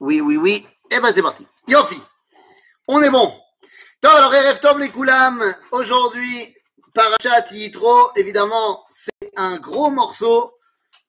[0.00, 0.66] Oui, oui, oui.
[0.90, 1.46] Eh ben c'est parti.
[1.66, 2.00] Yofi.
[2.86, 3.32] On est bon.
[4.04, 5.54] Alors RF Tov les Koulam.
[5.72, 6.54] Aujourd'hui,
[6.94, 10.54] Parachat Yitro, évidemment, c'est un gros morceau.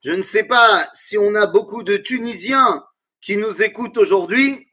[0.04, 2.86] Je ne sais pas si on a beaucoup de Tunisiens
[3.22, 4.68] qui nous écoutent aujourd'hui,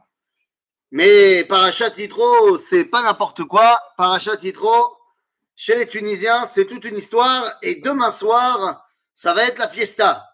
[0.90, 3.80] mais Parachat Yitro, c'est pas n'importe quoi.
[3.98, 4.96] Parachat Yitro,
[5.54, 7.52] chez les Tunisiens, c'est toute une histoire.
[7.62, 10.24] Et demain soir, ça va être la fiesta.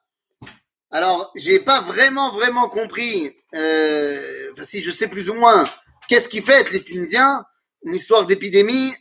[0.95, 5.65] Alors, j'ai pas vraiment, vraiment compris, euh, si je sais plus ou moins,
[6.07, 7.47] qu'est-ce qui fait les Tunisiens
[7.87, 8.93] Une histoire d'épidémie,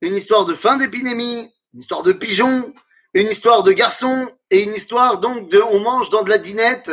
[0.00, 2.74] une histoire de fin d'épidémie, une histoire de pigeons,
[3.14, 6.90] une histoire de garçons et une histoire donc de on mange dans de la dinette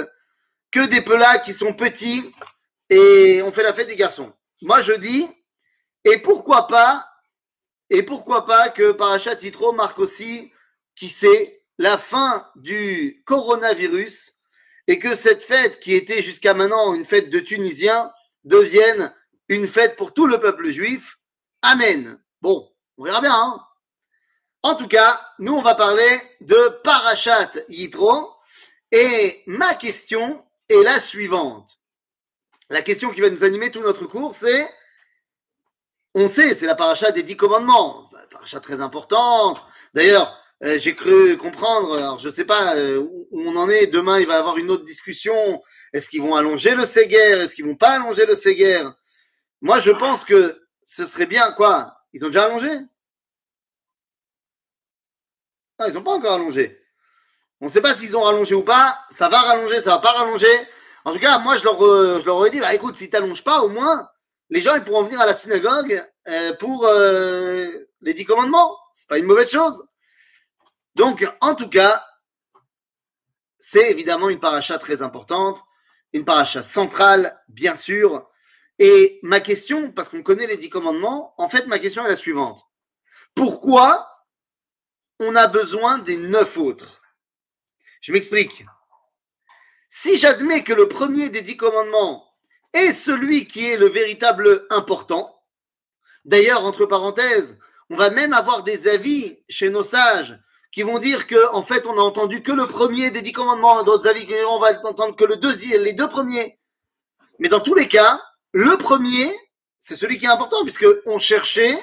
[0.69, 2.31] que des pelats qui sont petits
[2.91, 4.31] et on fait la fête des garçons.
[4.61, 5.27] Moi, je dis,
[6.05, 7.03] et pourquoi pas,
[7.89, 10.53] et pourquoi pas que Parachat Titro marque aussi,
[10.95, 14.33] qui sait, la fin du coronavirus
[14.87, 18.11] et que cette fête qui était jusqu'à maintenant une fête de Tunisiens
[18.43, 19.13] devienne
[19.47, 21.19] une fête pour tout le peuple juif.
[21.61, 22.19] Amen.
[22.41, 23.33] Bon, on verra bien.
[23.33, 23.63] Hein
[24.65, 28.33] en tout cas, nous, on va parler de Parachat Yitro.
[28.91, 31.79] Et ma question est la suivante.
[32.69, 34.73] La question qui va nous animer tout notre cours, c'est,
[36.15, 38.09] on sait, c'est la paracha des dix commandements.
[38.13, 39.61] Bah, paracha très importante.
[39.93, 43.87] D'ailleurs, euh, j'ai cru comprendre, alors je ne sais pas euh, où, on en est,
[43.87, 45.61] demain il va y avoir une autre discussion,
[45.91, 48.81] est-ce qu'ils vont allonger le Séguer, est-ce qu'ils vont pas allonger le Séguer
[49.61, 51.97] Moi je pense que ce serait bien, quoi?
[52.13, 52.69] Ils ont déjà allongé?
[55.79, 56.79] Non, ils n'ont pas encore allongé.
[57.59, 60.11] On ne sait pas s'ils ont rallongé ou pas, ça va rallonger, ça va pas
[60.11, 60.55] rallonger.
[61.03, 63.13] En tout cas, moi je leur, euh, je leur aurais dit, bah écoute, si tu
[63.13, 64.07] n'allonges pas, au moins,
[64.49, 66.05] les gens ils pourront venir à la synagogue
[66.59, 68.77] pour les dix commandements.
[68.93, 69.83] C'est pas une mauvaise chose.
[70.95, 72.05] Donc, en tout cas,
[73.59, 75.63] c'est évidemment une paracha très importante,
[76.11, 78.29] une paracha centrale, bien sûr.
[78.77, 82.15] Et ma question, parce qu'on connaît les dix commandements, en fait, ma question est la
[82.15, 82.67] suivante.
[83.35, 84.25] Pourquoi
[85.19, 87.01] on a besoin des neuf autres?
[88.01, 88.65] Je m'explique.
[89.89, 92.27] Si j'admets que le premier des dix commandements
[92.73, 95.41] est celui qui est le véritable important,
[96.25, 97.57] d'ailleurs, entre parenthèses,
[97.89, 100.37] on va même avoir des avis chez nos sages
[100.73, 103.83] qui vont dire que en fait on a entendu que le premier des dix commandements,
[103.83, 106.59] d'autres avis on va entendre que le deuxième, les deux premiers.
[107.37, 108.19] Mais dans tous les cas,
[108.53, 109.31] le premier,
[109.79, 111.77] c'est celui qui est important puisque on cherchait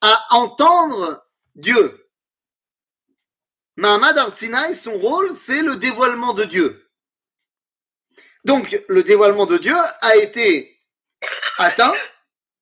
[0.00, 2.08] à entendre Dieu.
[3.76, 6.88] Mahamad Arsinaï, son rôle, c'est le dévoilement de Dieu.
[8.46, 10.80] Donc, le dévoilement de Dieu a été
[11.58, 11.94] atteint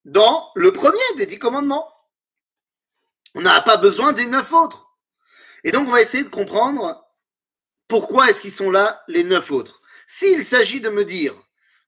[0.05, 1.89] dans le premier des dix commandements.
[3.37, 4.84] On n'a pas besoin des neuf autres.
[5.65, 7.05] Et donc, on va essayer de comprendre
[7.89, 9.81] pourquoi est-ce qu'ils sont là, les neuf autres.
[10.07, 11.35] S'il s'agit de me dire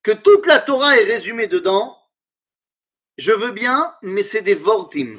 [0.03, 1.97] que toute la Torah est résumée dedans,
[3.19, 5.17] je veux bien, mais c'est des vortim.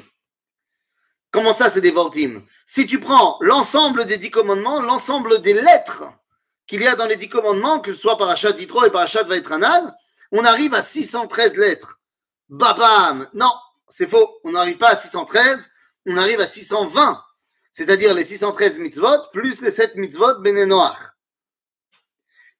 [1.30, 2.42] Comment ça, c'est des vortim?
[2.66, 6.04] Si tu prends l'ensemble des dix commandements, l'ensemble des lettres
[6.66, 9.02] qu'il y a dans les dix commandements, que ce soit par Achat Yitro et par
[9.02, 9.94] Achat Vaitranan,
[10.32, 11.98] on arrive à 613 lettres.
[12.48, 13.52] Babam Non,
[13.88, 14.40] c'est faux.
[14.44, 15.70] On n'arrive pas à 613,
[16.06, 17.22] on arrive à 620
[17.78, 20.98] c'est-à-dire les 613 mitzvot plus les 7 mitzvot Benenoach.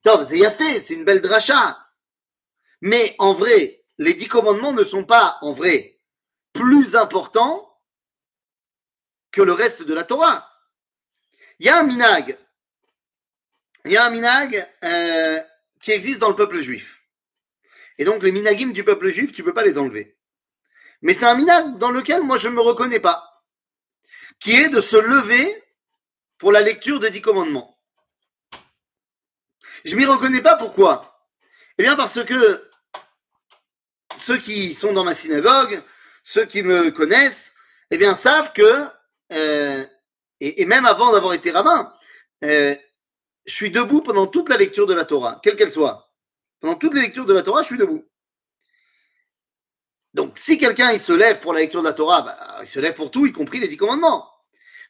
[0.01, 1.77] Top, c'est fait, c'est une belle dracha.
[2.79, 5.99] Mais en vrai, les 10 commandements ne sont pas, en vrai,
[6.53, 7.69] plus importants
[9.33, 10.49] que le reste de la Torah.
[11.59, 12.37] Il y a un minag.
[13.83, 15.41] Il y a un minag euh,
[15.81, 17.03] qui existe dans le peuple juif.
[17.97, 20.17] Et donc, les minagim du peuple juif, tu ne peux pas les enlever.
[21.01, 23.28] Mais c'est un minag dans lequel moi je ne me reconnais pas
[24.39, 25.63] qui est de se lever
[26.37, 27.77] pour la lecture des dix commandements.
[29.85, 31.27] Je m'y reconnais pas pourquoi?
[31.77, 32.69] Eh bien parce que
[34.21, 35.81] ceux qui sont dans ma synagogue,
[36.23, 37.53] ceux qui me connaissent,
[37.91, 38.85] eh bien savent que,
[39.31, 39.85] euh,
[40.39, 41.93] et, même avant d'avoir été rabbin,
[42.43, 42.75] euh,
[43.45, 46.13] je suis debout pendant toute la lecture de la Torah, quelle qu'elle soit.
[46.59, 48.05] Pendant toute la lecture de la Torah, je suis debout.
[50.13, 52.79] Donc, si quelqu'un il se lève pour la lecture de la Torah, bah, il se
[52.79, 54.29] lève pour tout, y compris les dix commandements.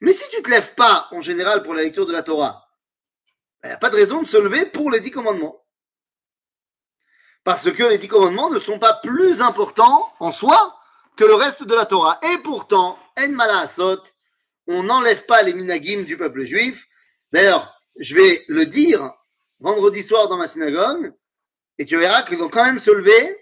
[0.02, 2.70] Mais si tu te lèves pas en général pour la lecture de la Torah,
[3.64, 5.66] il n'y a pas de raison de se lever pour les dix commandements.
[7.44, 10.80] Parce que les dix commandements ne sont pas plus importants en soi
[11.18, 12.20] que le reste de la Torah.
[12.32, 14.04] Et pourtant, en malasot,
[14.68, 16.88] on n'enlève pas les minagim du peuple juif.
[17.34, 19.12] D'ailleurs, je vais le dire
[19.60, 21.14] vendredi soir dans ma synagogue,
[21.78, 23.38] et tu verras qu'ils vont quand même se lever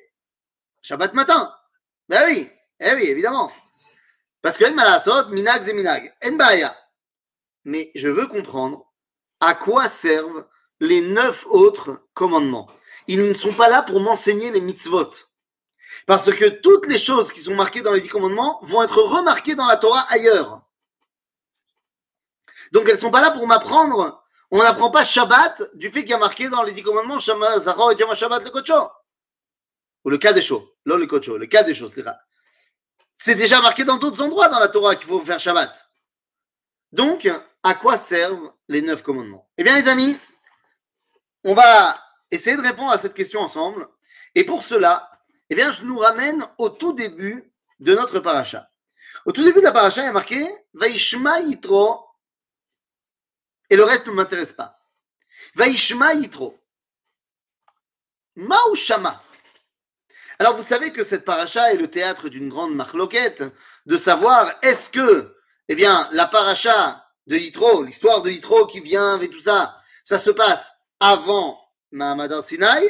[0.82, 1.54] Shabbat matin.
[2.10, 2.50] Ben oui,
[2.80, 3.52] eh oui, évidemment.
[4.42, 6.14] Parce que malasot, minag et minag.
[7.66, 8.86] Mais je veux comprendre
[9.40, 10.46] à quoi servent
[10.80, 12.70] les neuf autres commandements.
[13.08, 15.12] ils ne sont pas là pour m'enseigner les mitzvot.
[16.06, 19.56] Parce que toutes les choses qui sont marquées dans les dix commandements vont être remarquées
[19.56, 20.62] dans la Torah ailleurs.
[22.72, 24.24] Donc elles ne sont pas là pour m'apprendre.
[24.52, 27.92] On n'apprend pas Shabbat du fait qu'il y a marqué dans les dix commandements Zara
[27.92, 28.90] et Shabbat le Kocho.
[30.06, 30.34] Ou le cas.
[30.96, 31.94] Le cas des choses.
[33.16, 35.90] C'est déjà marqué dans d'autres endroits dans la Torah qu'il faut faire Shabbat.
[36.92, 37.30] Donc,
[37.64, 39.50] à quoi servent les neuf commandements?
[39.58, 40.18] Eh bien, les amis,
[41.44, 42.00] on va
[42.32, 43.88] essayer de répondre à cette question ensemble.
[44.36, 45.12] Et pour cela,
[45.50, 48.70] eh bien, je nous ramène au tout début de notre paracha.
[49.26, 52.06] Au tout début de la paracha, il y a marqué Vaishma Yitro,
[53.70, 54.80] et le reste ne m'intéresse pas.
[55.56, 56.58] Vaishma Yitro.
[58.76, 59.22] Shama.
[60.40, 63.44] Alors, vous savez que cette paracha est le théâtre d'une grande marloquette
[63.88, 65.36] de savoir est-ce que,
[65.68, 70.20] eh bien, la paracha de Yitro, l'histoire de Yitro qui vient avec tout ça, ça
[70.20, 71.60] se passe avant
[71.92, 72.88] Mahamad al-Sinaï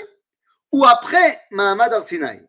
[0.74, 2.46] ou après Mahamad al-Sinaï.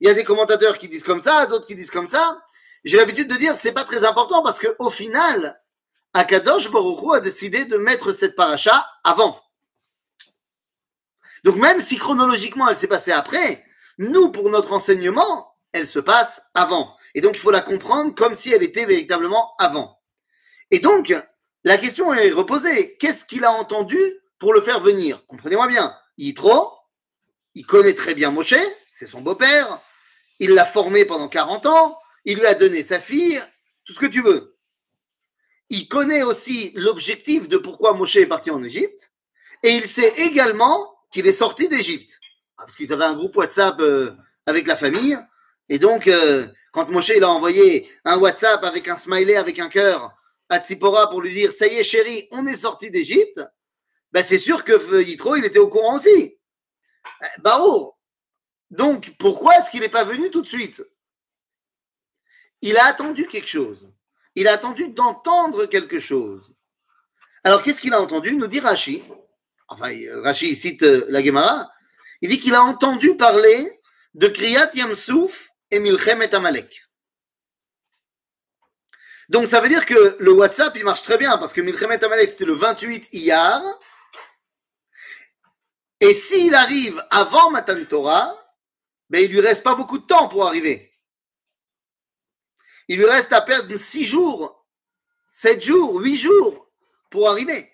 [0.00, 2.42] Il y a des commentateurs qui disent comme ça, d'autres qui disent comme ça.
[2.84, 5.60] J'ai l'habitude de dire c'est pas très important parce que au final,
[6.12, 9.42] Akadosh Baruch a décidé de mettre cette paracha avant.
[11.42, 13.64] Donc même si chronologiquement elle s'est passée après,
[13.98, 16.96] nous pour notre enseignement, elle se passe avant.
[17.14, 20.00] Et donc il faut la comprendre comme si elle était véritablement avant.
[20.70, 21.14] Et donc
[21.64, 22.96] la question est reposée.
[22.98, 23.98] Qu'est-ce qu'il a entendu
[24.38, 25.26] pour le faire venir?
[25.26, 25.94] Comprenez-moi bien.
[26.16, 26.72] Yitro,
[27.54, 28.54] il connaît très bien Moshe,
[28.94, 29.78] c'est son beau-père,
[30.38, 33.40] il l'a formé pendant 40 ans, il lui a donné sa fille,
[33.84, 34.56] tout ce que tu veux.
[35.68, 39.12] Il connaît aussi l'objectif de pourquoi Moshe est parti en Égypte,
[39.62, 42.17] et il sait également qu'il est sorti d'Égypte.
[42.58, 44.12] Ah, parce qu'ils avaient un groupe WhatsApp euh,
[44.46, 45.16] avec la famille,
[45.68, 50.14] et donc euh, quand Moshe a envoyé un WhatsApp avec un smiley, avec un cœur
[50.48, 53.40] à Tzipora pour lui dire ça y est chérie, on est sorti d'Égypte,
[54.12, 56.38] ben c'est sûr que Yitro il était au courant aussi.
[57.40, 57.98] Bah oh,
[58.70, 60.84] donc, pourquoi est-ce qu'il n'est pas venu tout de suite?
[62.60, 63.90] Il a attendu quelque chose.
[64.34, 66.52] Il a attendu d'entendre quelque chose.
[67.44, 68.34] Alors, qu'est-ce qu'il a entendu?
[68.34, 69.02] Nous dit Rashi.
[69.68, 69.90] Enfin,
[70.22, 71.70] Rashi cite euh, la Gemara.
[72.20, 73.80] Il dit qu'il a entendu parler
[74.14, 76.84] de Kriyat Yamsouf et Milchem et Amalek.
[79.28, 82.02] Donc, ça veut dire que le WhatsApp, il marche très bien parce que Milchem et
[82.02, 83.62] Amalek, c'était le 28 Iyar.
[86.00, 88.34] Et s'il arrive avant Matan Torah,
[89.10, 90.92] mais il lui reste pas beaucoup de temps pour arriver.
[92.88, 94.66] Il lui reste à perdre six jours,
[95.30, 96.70] sept jours, huit jours
[97.10, 97.70] pour arriver.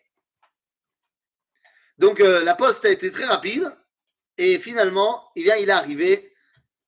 [1.98, 3.72] Donc euh, la poste a été très rapide
[4.38, 6.32] et finalement, eh bien, il est arrivé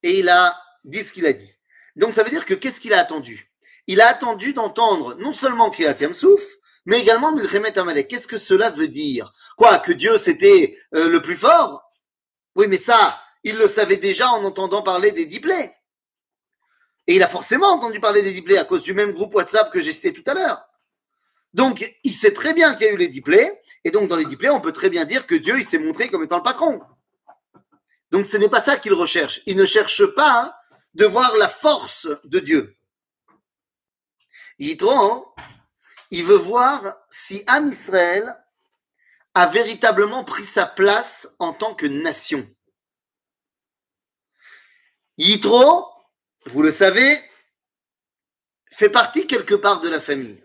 [0.02, 1.52] et il a dit ce qu'il a dit.
[1.96, 3.52] Donc ça veut dire que qu'est-ce qu'il a attendu?
[3.86, 6.42] Il a attendu d'entendre non seulement Kriyat Souf,
[6.84, 8.08] mais également Milchemet Amalek.
[8.08, 9.32] Qu'est-ce que cela veut dire?
[9.56, 11.92] Quoi Que Dieu c'était euh, le plus fort?
[12.54, 15.72] Oui, mais ça, il le savait déjà en entendant parler des diplés.
[17.06, 19.80] Et il a forcément entendu parler des diplés à cause du même groupe WhatsApp que
[19.80, 20.64] j'ai cité tout à l'heure.
[21.54, 23.50] Donc, il sait très bien qu'il y a eu les diplés.
[23.84, 26.08] Et donc, dans les diplés, on peut très bien dire que Dieu, il s'est montré
[26.08, 26.80] comme étant le patron.
[28.10, 29.40] Donc, ce n'est pas ça qu'il recherche.
[29.46, 30.54] Il ne cherche pas hein,
[30.94, 32.76] de voir la force de Dieu.
[34.58, 34.76] Il
[36.10, 38.36] il veut voir si Am Israël
[39.34, 42.48] a véritablement pris sa place en tant que nation.
[45.18, 45.92] Yitro,
[46.46, 47.20] vous le savez,
[48.70, 50.42] fait partie quelque part de la famille.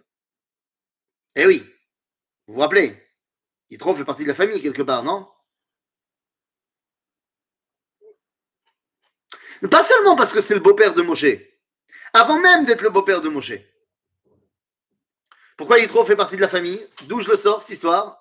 [1.36, 1.66] Eh oui,
[2.48, 3.02] vous vous rappelez,
[3.70, 5.30] Yitro fait partie de la famille quelque part, non?
[9.70, 11.26] Pas seulement parce que c'est le beau-père de Moshe,
[12.14, 13.54] avant même d'être le beau-père de Moshe.
[15.56, 16.86] Pourquoi Yitro fait partie de la famille?
[17.04, 18.18] D'où je le sors, cette histoire?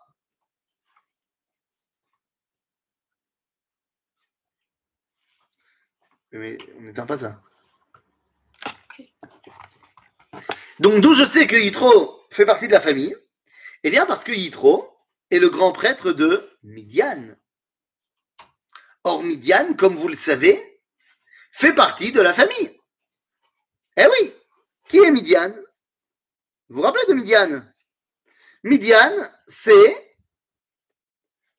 [6.33, 7.43] Mais on n'éteint pas ça.
[10.79, 13.17] Donc d'où je sais que Yitro fait partie de la famille?
[13.83, 14.95] Eh bien parce que Yitro
[15.31, 17.37] est le grand prêtre de Midian.
[19.03, 20.80] Or Midian, comme vous le savez,
[21.51, 22.81] fait partie de la famille.
[23.97, 24.33] Eh oui,
[24.89, 25.53] qui est Midian
[26.69, 27.63] Vous vous rappelez de Midian
[28.63, 30.17] Midian, c'est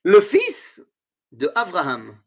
[0.04, 0.82] le fils
[1.32, 2.22] de Abraham.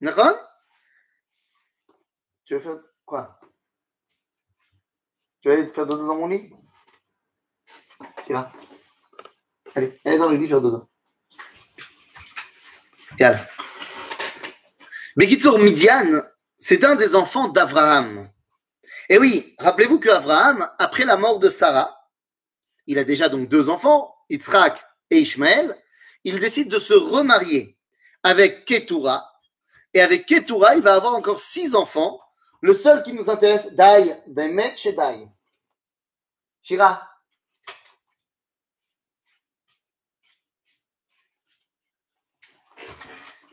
[0.00, 0.36] D'accord?
[2.44, 3.40] Tu veux faire quoi?
[5.40, 6.52] Tu vas aller te faire dodo dans mon lit?
[8.24, 8.52] Tu vas
[9.74, 10.88] Allez, allez dans le lit faire dodo.
[15.18, 16.22] Bekitsour Midian,
[16.58, 18.30] c'est un des enfants d'Abraham.
[19.08, 21.92] Et oui, rappelez-vous qu'Abraham, après la mort de Sarah,
[22.86, 25.76] il a déjà donc deux enfants, Yitzhak et Ishmaël,
[26.22, 27.76] il décide de se remarier
[28.22, 29.28] avec Ketura.
[29.92, 32.20] Et avec Ketura, il va avoir encore six enfants.
[32.60, 35.26] Le seul qui nous intéresse, Dai, Bemet chez Dai.
[36.62, 37.07] Shira.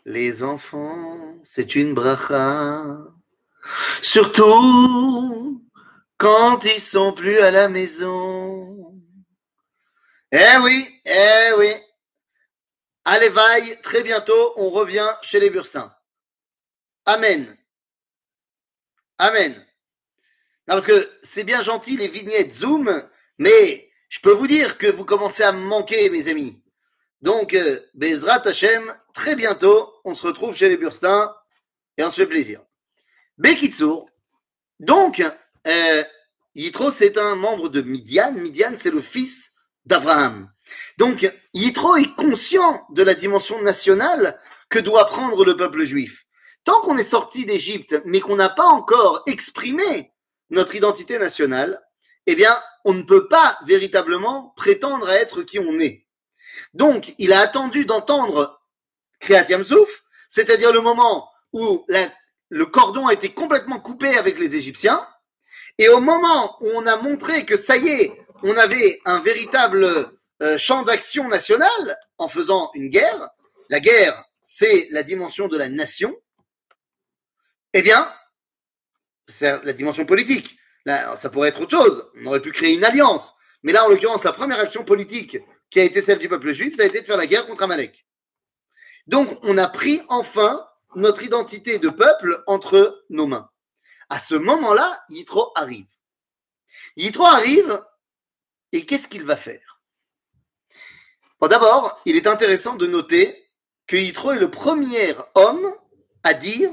[0.05, 2.97] Les enfants, c'est une bracha.
[4.03, 5.65] Surtout
[6.17, 9.01] quand ils sont plus à la maison.
[10.31, 11.73] Eh oui, eh oui.
[13.03, 15.91] Allez, vaille, très bientôt, on revient chez les Burstins.
[17.05, 17.57] Amen.
[19.17, 19.65] Amen.
[20.67, 23.07] Parce que c'est bien gentil les vignettes Zoom,
[23.39, 26.64] mais je peux vous dire que vous commencez à me manquer, mes amis.
[27.21, 31.33] Donc, euh, Bezrat Hashem, très bientôt, on se retrouve chez les Burstins
[31.97, 32.61] et on se fait plaisir.
[33.37, 34.09] Bekitsour,
[34.79, 35.23] donc,
[35.67, 36.03] euh,
[36.53, 38.33] Yitro, c'est un membre de Midian.
[38.33, 39.51] Midian, c'est le fils
[39.85, 40.51] d'Abraham.
[40.97, 46.25] Donc, Yitro est conscient de la dimension nationale que doit prendre le peuple juif.
[46.63, 50.11] Tant qu'on est sorti d'Égypte, mais qu'on n'a pas encore exprimé
[50.49, 51.81] notre identité nationale,
[52.25, 56.04] eh bien, on ne peut pas véritablement prétendre à être qui on est.
[56.73, 58.61] Donc, il a attendu d'entendre
[59.19, 61.85] Kriyat Yamsouf, c'est-à-dire le moment où
[62.49, 65.07] le cordon a été complètement coupé avec les Égyptiens,
[65.77, 69.87] et au moment où on a montré que ça y est, on avait un véritable
[70.41, 73.29] euh, champ d'action national en faisant une guerre,
[73.69, 76.15] la guerre, c'est la dimension de la nation,
[77.73, 78.09] eh bien,
[79.27, 80.57] c'est la dimension politique.
[80.85, 82.09] Là, ça pourrait être autre chose.
[82.21, 83.33] On aurait pu créer une alliance.
[83.63, 85.37] Mais là, en l'occurrence, la première action politique
[85.69, 87.63] qui a été celle du peuple juif, ça a été de faire la guerre contre
[87.63, 88.05] Amalek.
[89.07, 93.49] Donc, on a pris enfin notre identité de peuple entre nos mains.
[94.09, 95.87] À ce moment-là, Yitro arrive.
[96.95, 97.83] Yitro arrive
[98.71, 99.81] et qu'est-ce qu'il va faire?
[101.39, 103.49] Bon, D'abord, il est intéressant de noter
[103.87, 105.67] que Yitro est le premier homme
[106.23, 106.71] à dire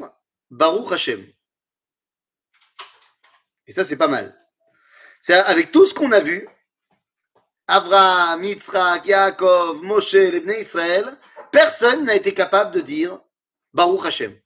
[0.51, 1.27] Baruch Hashem.
[3.67, 4.39] Et ça, c'est pas mal.
[5.21, 6.49] C'est avec tout ce qu'on a vu,
[7.67, 11.07] Avraham, Yitzhak, Yaakov, Moshe, les Israël,
[11.51, 13.21] personne n'a été capable de dire
[13.73, 14.39] Baruch Hashem.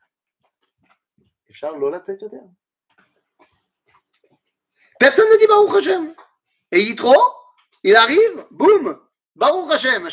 [4.99, 6.15] Personne ne dit Baruch Hashem.
[6.73, 7.15] Et Yitro,
[7.83, 9.01] il arrive, boum,
[9.35, 10.09] Baruch Hashem,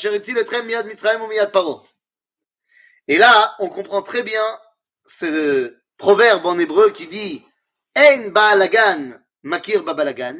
[0.65, 1.83] Miyad Mitzrayim ou Miyad Paro.
[3.07, 4.43] Et là, on comprend très bien
[5.05, 7.45] ce proverbe en hébreu qui dit
[7.95, 10.39] Ein Baalagan Makir Babalagan.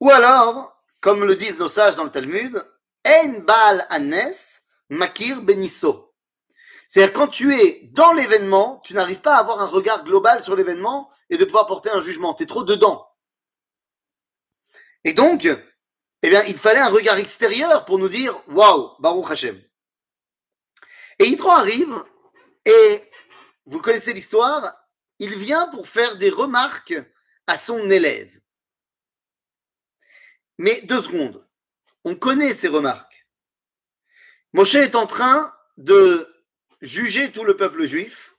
[0.00, 0.73] Ou alors,
[1.04, 2.66] comme le disent nos sages dans le Talmud,
[3.06, 4.32] En Baal Anes
[4.88, 6.14] Makir Benisso.
[6.88, 10.56] C'est-à-dire quand tu es dans l'événement, tu n'arrives pas à avoir un regard global sur
[10.56, 12.32] l'événement et de pouvoir porter un jugement.
[12.32, 13.06] Tu es trop dedans.
[15.04, 19.62] Et donc, eh bien, il fallait un regard extérieur pour nous dire Waouh, Baruch Hashem.
[21.18, 22.02] Et Yitro arrive
[22.64, 23.02] et
[23.66, 24.74] vous connaissez l'histoire,
[25.18, 26.94] il vient pour faire des remarques
[27.46, 28.40] à son élève.
[30.58, 31.44] Mais deux secondes,
[32.04, 33.26] on connaît ces remarques.
[34.52, 36.32] Moshe est en train de
[36.80, 38.34] juger tout le peuple juif,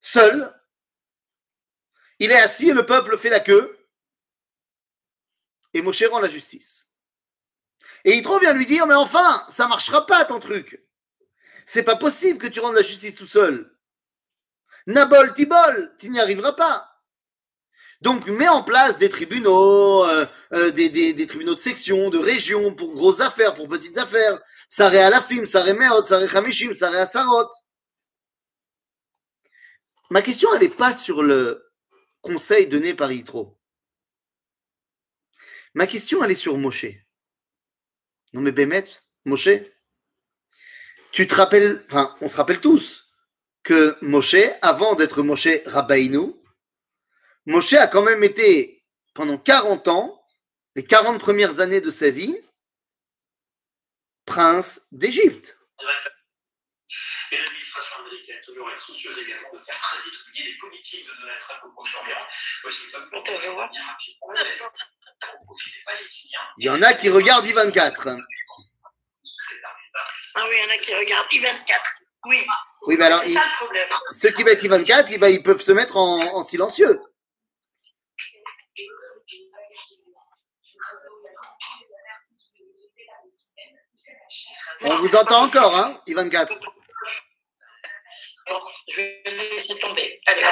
[0.00, 0.52] seul.
[2.18, 3.78] Il est assis et le peuple fait la queue.
[5.74, 6.88] Et Moshe rend la justice.
[8.04, 10.82] Et il vient lui dire, mais enfin, ça marchera pas ton truc.
[11.66, 13.76] C'est pas possible que tu rendes la justice tout seul.
[14.86, 16.91] Nabol, Tibol, tu n'y arriveras pas.
[18.02, 22.92] Donc, mets en place des tribunaux, euh, euh, des, tribunaux de section, de région, pour
[22.92, 24.40] grosses affaires, pour petites affaires.
[24.68, 27.48] Saré à la film, Saré Meot, Saré Hamishim, Saré à Sarot.
[30.10, 31.64] Ma question, elle n'est pas sur le
[32.22, 33.56] conseil donné par Yitro.
[35.74, 36.86] Ma question, elle est sur Moshe.
[38.32, 38.84] Non mais Bémet,
[39.26, 39.48] Moshe,
[41.12, 43.12] tu te rappelles, enfin, on se rappelle tous
[43.62, 46.41] que Moshe, avant d'être Moshe Rabbaïnou,
[47.46, 48.84] Moshe a quand même été,
[49.14, 50.24] pendant 40 ans,
[50.76, 52.36] les 40 premières années de sa vie,
[54.26, 55.58] prince d'Égypte.
[57.32, 61.60] Et l'administration américaine, toujours être soucieuse également de faire traditouiller les politiques de Donald Trump
[61.64, 62.26] au Proche-Orient.
[62.64, 64.26] Washington pour revenir rapidement
[65.40, 66.38] au profit des Palestiniens.
[66.58, 68.22] Il y en a qui regardent I-24.
[70.34, 71.80] Ah oui, il y en a qui regardent I-24.
[72.26, 72.46] Oui.
[72.86, 73.22] Oui, mais alors,
[74.14, 77.00] ceux qui mettent I-24, ils, ils peuvent se mettre en, en silencieux.
[84.82, 86.48] On vous entend encore, hein, I24
[88.48, 90.20] Bon, je vais laisser tomber.
[90.26, 90.42] Allez,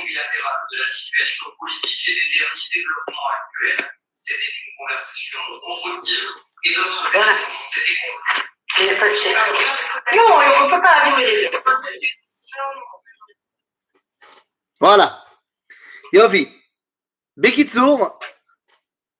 [0.00, 3.90] bilatérale de la situation politique et des derniers développements actuels.
[4.14, 6.30] c'était une conversation constructive.
[6.64, 7.34] Et d'autres, voilà.
[8.76, 9.36] c'était facile.
[10.14, 11.58] Non, on ne peut pas les deux.
[14.80, 15.24] Voilà.
[16.12, 16.48] Yofi.
[17.36, 18.18] Bekitsour,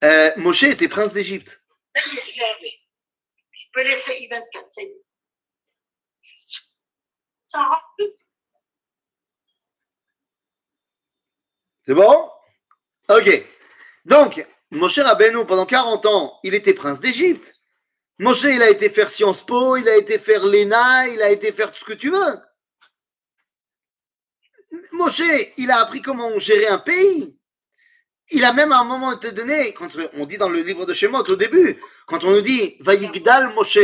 [0.04, 1.61] euh, Moshe était prince d'Égypte.
[1.94, 5.02] Je peux laisser I24, ça y est.
[7.44, 8.16] Ça rentre vite.
[11.84, 12.30] C'est bon?
[13.08, 13.46] Ok.
[14.04, 17.54] Donc, Moshe Rabbeinu, pendant 40 ans, il était prince d'Égypte.
[18.18, 21.52] Moshe, il a été faire Sciences Po, il a été faire l'ENA, il a été
[21.52, 22.40] faire tout ce que tu veux.
[24.92, 25.22] Moshe,
[25.56, 27.38] il a appris comment gérer un pays.
[28.30, 30.94] Il a même à un moment été donné, quand on dit dans le livre de
[30.94, 33.78] Shemot au début, quand on nous dit Vayigdal Moshe.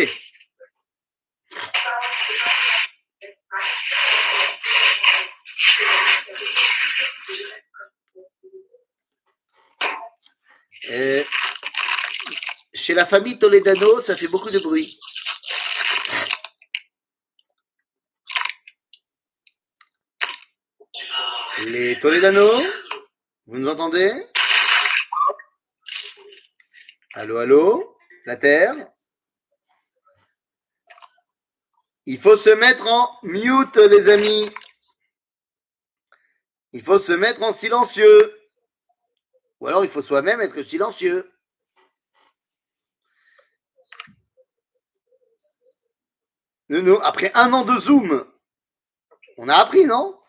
[12.73, 14.99] Chez la famille Toledano, ça fait beaucoup de bruit.
[21.59, 22.62] Les Toledano,
[23.49, 24.12] vous nous entendez?
[27.14, 27.99] Allô, allô?
[28.26, 28.93] La Terre?
[32.05, 34.50] Il faut se mettre en mute, les amis.
[36.73, 38.38] Il faut se mettre en silencieux.
[39.61, 41.33] Ou alors il faut soi-même être silencieux.
[46.69, 48.31] Nous, nous, après un an de Zoom,
[49.38, 50.21] on a appris, non?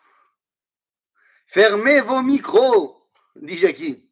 [1.46, 2.99] Fermez vos micros,
[3.36, 4.10] dit Jackie.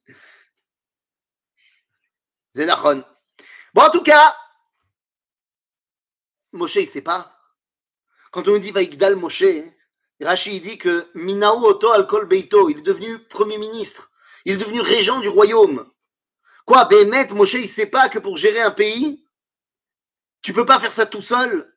[2.55, 3.05] Zénachon.
[3.75, 4.37] Bon, en tout cas,
[6.53, 7.39] Moshe, il ne sait pas.
[8.31, 9.45] Quand on dit Vaïgdal Moshe,
[10.21, 14.11] Rachid dit que Minaou Oto Alkol Beito, il est devenu Premier ministre.
[14.45, 15.91] Il est devenu régent du royaume.
[16.65, 19.25] Quoi, Bémet, Moshe, il ne sait pas que pour gérer un pays,
[20.43, 21.75] tu peux pas faire ça tout seul?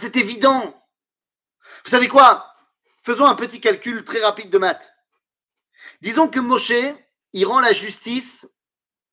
[0.00, 0.84] C'est évident.
[1.84, 2.52] Vous savez quoi?
[3.02, 4.95] Faisons un petit calcul très rapide de maths.
[6.00, 6.72] Disons que Moshe,
[7.32, 8.48] il rend la justice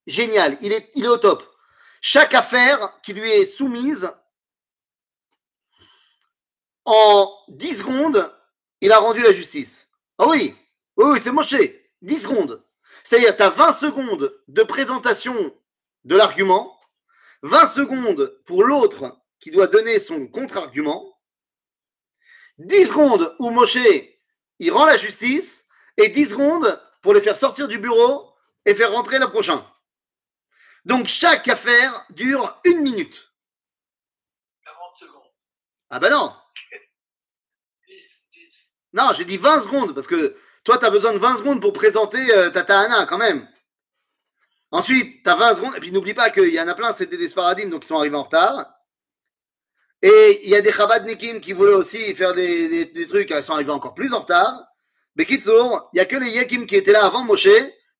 [0.08, 0.58] géniale.
[0.62, 1.43] Il est, il au top.
[2.02, 4.12] Chaque affaire qui lui est soumise,
[6.86, 8.34] en 10 secondes,
[8.82, 9.88] il a rendu la justice.
[10.17, 10.56] Ah oui,
[10.97, 11.56] oui, oui c'est Moshe.
[12.02, 12.63] 10 secondes.
[13.04, 15.58] C'est-à-dire, tu as 20 secondes de présentation
[16.04, 16.80] de l'argument,
[17.43, 21.17] 20 secondes pour l'autre qui doit donner son contre-argument,
[22.58, 23.78] 10 secondes où Moshe,
[24.60, 25.62] il rend la justice,
[25.97, 28.34] et 10 secondes pour les faire sortir du bureau
[28.65, 29.65] et faire rentrer le prochain.
[30.86, 33.32] Donc chaque affaire dure une minute.
[34.65, 35.32] 40 secondes.
[35.89, 36.36] Ah ben non.
[37.88, 37.93] 10,
[38.34, 38.41] 10.
[38.93, 41.73] Non, j'ai dit 20 secondes parce que toi, tu as besoin de 20 secondes pour
[41.73, 43.47] présenter euh, ta Tahana quand même.
[44.71, 45.75] Ensuite, tu as 20 secondes.
[45.75, 47.97] Et puis n'oublie pas qu'il y en a plein, c'était des Sfaradim, donc ils sont
[47.99, 48.65] arrivés en retard.
[50.01, 53.43] Et il y a des Chabadnikim qui voulaient aussi faire des, des- des trucs, ils
[53.43, 54.65] sont arrivés encore plus en retard.
[55.15, 57.47] Mais Kitsour, il n'y a que les Yekim qui étaient là avant Moshe,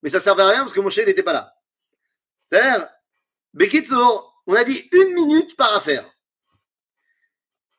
[0.02, 1.54] mais ça servait à rien parce que Moshe n'était pas là.
[2.50, 2.88] C'est-à-dire,
[3.52, 6.04] Bekitsour, on a dit une minute par affaire.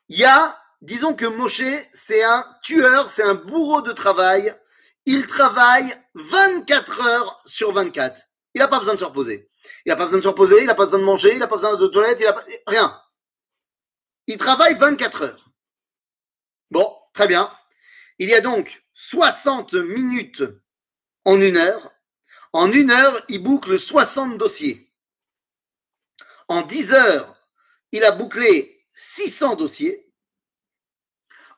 [0.08, 4.54] Il y a, disons que Moshe, c'est un tueur, c'est un bourreau de travail.
[5.04, 8.20] Il travaille 24 heures sur 24.
[8.54, 9.50] Il n'a pas besoin de se reposer.
[9.84, 11.48] Il n'a pas besoin de se reposer, il n'a pas besoin de manger, il n'a
[11.48, 12.44] pas besoin de toilette, il n'a pas...
[12.66, 13.02] rien.
[14.26, 15.50] Il travaille 24 heures.
[16.70, 17.52] Bon, très bien.
[18.18, 20.42] Il y a donc 60 minutes
[21.26, 21.92] en une heure.
[22.54, 24.90] En une heure, il boucle 60 dossiers.
[26.48, 27.36] En 10 heures,
[27.92, 30.10] il a bouclé 600 dossiers.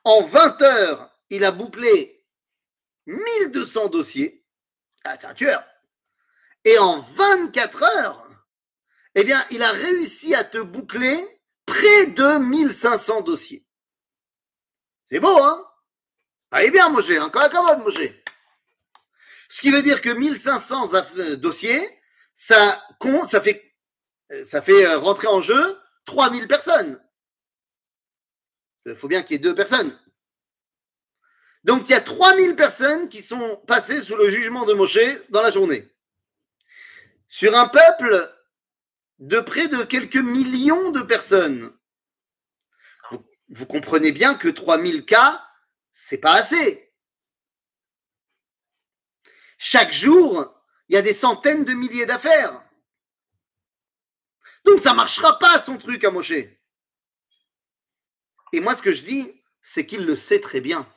[0.03, 2.27] En 20 heures, il a bouclé
[3.05, 4.45] 1200 dossiers.
[5.05, 5.63] Ah, c'est un tueur.
[6.65, 8.27] Et en 24 heures,
[9.15, 13.65] eh bien, il a réussi à te boucler près de 1500 dossiers.
[15.05, 15.68] C'est beau, hein?
[16.51, 18.09] Allez bien, Moshe, encore la commode, Moshe.
[19.49, 21.87] Ce qui veut dire que 1500 aff- dossiers,
[22.35, 23.73] ça compte, ça fait,
[24.31, 27.01] euh, euh, rentrer en jeu 3000 personnes.
[28.85, 29.97] Il faut bien qu'il y ait deux personnes.
[31.63, 35.41] Donc il y a 3000 personnes qui sont passées sous le jugement de Moshe dans
[35.41, 35.87] la journée.
[37.27, 38.33] Sur un peuple
[39.19, 41.71] de près de quelques millions de personnes.
[43.11, 45.45] Vous, vous comprenez bien que 3000 cas,
[46.01, 46.93] c'est pas assez.
[49.57, 50.55] Chaque jour,
[50.87, 52.63] il y a des centaines de milliers d'affaires.
[54.63, 56.31] Donc ça marchera pas son truc à Moshe.
[58.53, 60.89] Et moi, ce que je dis, c'est qu'il le sait très bien.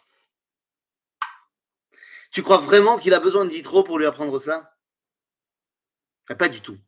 [2.30, 4.78] Tu crois vraiment qu'il a besoin de pour lui apprendre ça
[6.38, 6.78] Pas du tout.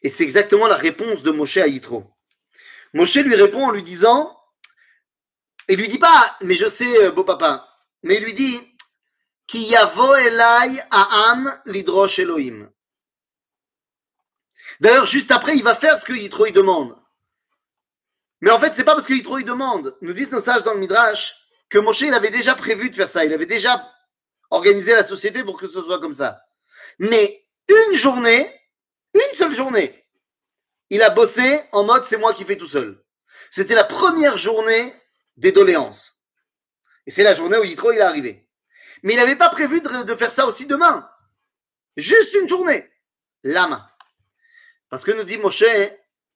[0.00, 2.08] Et c'est exactement la réponse de Moshe à Yitro.
[2.92, 4.40] Moshe lui répond en lui disant,
[5.68, 7.68] il lui dit pas, mais je sais, euh, beau papa,
[8.02, 8.60] mais il lui dit,
[9.46, 10.80] Ki yavo elai
[11.66, 12.70] lidrosh Elohim.
[14.80, 16.96] D'ailleurs, juste après, il va faire ce que Yitro demande.
[18.40, 19.96] Mais en fait, c'est pas parce que Yitro demande.
[20.00, 21.34] Nous disent nos sages dans le Midrash
[21.70, 23.24] que Moshe il avait déjà prévu de faire ça.
[23.24, 23.90] Il avait déjà
[24.50, 26.42] organisé la société pour que ce soit comme ça.
[26.98, 28.60] Mais une journée,
[29.14, 30.04] une seule journée,
[30.90, 33.02] il a bossé en mode c'est moi qui fais tout seul.
[33.50, 34.94] C'était la première journée
[35.36, 36.18] des doléances.
[37.06, 38.48] Et c'est la journée où Yitro il est arrivé.
[39.02, 41.08] Mais il n'avait pas prévu de, de faire ça aussi demain.
[41.96, 42.90] Juste une journée.
[43.42, 43.90] Lama.
[44.88, 45.64] Parce que nous dit Moshe,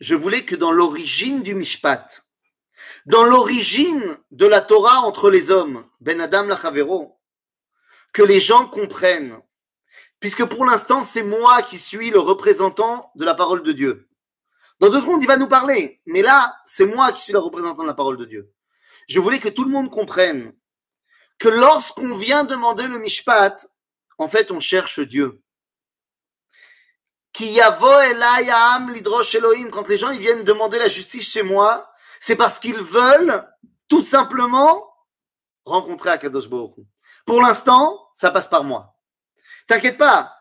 [0.00, 2.24] je voulais que dans l'origine du Mishpat,
[3.06, 7.18] dans l'origine de la Torah entre les hommes, Ben Adam Lachavero,
[8.12, 9.40] que les gens comprennent,
[10.20, 14.08] puisque pour l'instant, c'est moi qui suis le représentant de la parole de Dieu.
[14.80, 17.82] Dans deux secondes, il va nous parler, mais là, c'est moi qui suis le représentant
[17.82, 18.52] de la parole de Dieu.
[19.08, 20.52] Je voulais que tout le monde comprenne
[21.38, 23.56] que lorsqu'on vient demander le Mishpat,
[24.18, 25.42] en fait, on cherche Dieu.
[27.32, 27.44] Quand
[29.88, 31.90] les gens ils viennent demander la justice chez moi,
[32.20, 33.48] c'est parce qu'ils veulent
[33.88, 34.92] tout simplement
[35.64, 36.74] rencontrer Akadosh Baruch
[37.24, 38.94] Pour l'instant, ça passe par moi.
[39.68, 40.36] T'inquiète pas,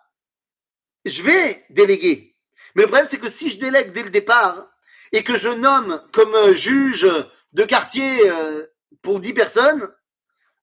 [1.06, 2.34] je vais déléguer.
[2.76, 4.68] Mais le problème, c'est que si je délègue dès le départ
[5.12, 7.08] et que je nomme comme juge
[7.54, 8.66] de quartier euh,
[9.02, 9.92] pour dix personnes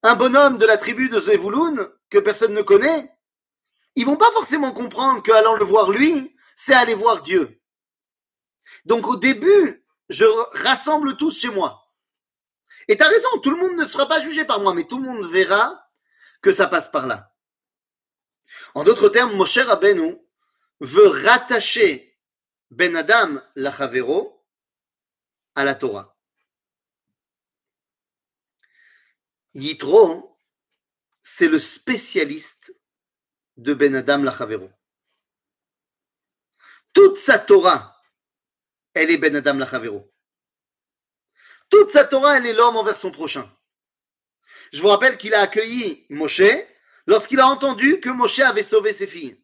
[0.03, 3.11] un bonhomme de la tribu de Zevouloun que personne ne connaît,
[3.95, 7.61] ils vont pas forcément comprendre qu'allant le voir lui, c'est aller voir Dieu.
[8.85, 10.27] Donc au début, je
[10.63, 11.91] rassemble tous chez moi.
[12.89, 15.05] Et tu raison, tout le monde ne sera pas jugé par moi, mais tout le
[15.05, 15.89] monde verra
[16.43, 17.35] que ça passe par là.
[18.75, 20.19] En d'autres termes, Moshe Rabbeinu
[20.81, 22.19] veut rattacher
[22.71, 24.45] Ben Adam Lachavero
[25.55, 26.14] à la Torah.
[29.55, 30.39] Yitro,
[31.23, 32.75] c'est le spécialiste
[33.57, 34.71] de Ben Adam Lachavero.
[36.93, 37.97] Toute sa Torah,
[38.95, 40.13] elle est Ben Adam Lachavero.
[41.71, 43.51] Toute sa Torah, elle est l'homme envers son prochain.
[44.73, 46.43] Je vous rappelle qu'il a accueilli Moshe
[47.07, 49.41] lorsqu'il a entendu que Moshe avait sauvé ses filles.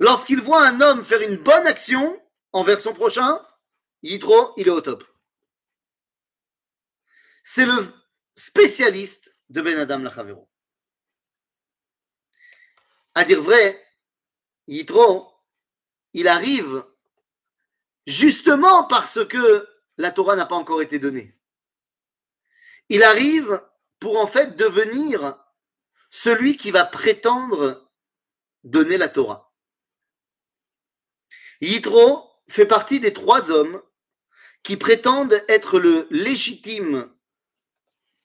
[0.00, 2.20] Lorsqu'il voit un homme faire une bonne action
[2.52, 3.44] envers son prochain,
[4.02, 5.04] Yitro, il est au top.
[7.44, 7.92] C'est le
[8.38, 10.48] spécialiste de Ben Adam Lachavero.
[13.14, 13.84] À dire vrai,
[14.68, 15.28] Yitro,
[16.12, 16.84] il arrive
[18.06, 21.36] justement parce que la Torah n'a pas encore été donnée.
[22.88, 23.60] Il arrive
[23.98, 25.44] pour en fait devenir
[26.08, 27.90] celui qui va prétendre
[28.62, 29.52] donner la Torah.
[31.60, 33.82] Yitro fait partie des trois hommes
[34.62, 37.12] qui prétendent être le légitime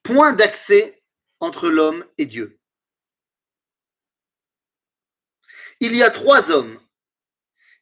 [0.04, 1.02] point d'accès
[1.40, 2.60] entre l'homme et Dieu.
[5.80, 6.80] Il y a trois hommes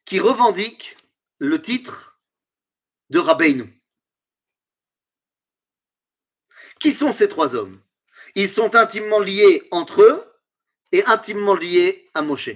[0.04, 0.96] qui revendiquent
[1.38, 2.20] le titre
[3.10, 3.80] de Rabbeinu.
[6.80, 7.80] Qui sont ces trois hommes?
[8.34, 10.40] Ils sont intimement liés entre eux
[10.90, 12.50] et intimement liés à Moshe.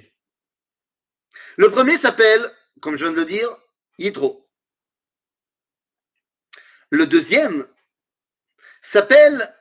[1.57, 3.57] Le premier s'appelle, comme je viens de le dire,
[3.99, 4.49] Yitro.
[6.91, 7.69] Le deuxième
[8.83, 9.56] s'appelle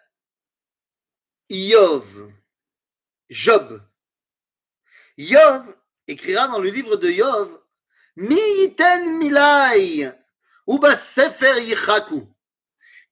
[1.50, 2.32] Yov,
[3.30, 3.82] Job.
[5.18, 5.76] Yov
[6.08, 7.62] écrira dans le livre de Yov
[8.18, 10.12] Mi yiten milai
[10.68, 12.28] ou sefer yichaku.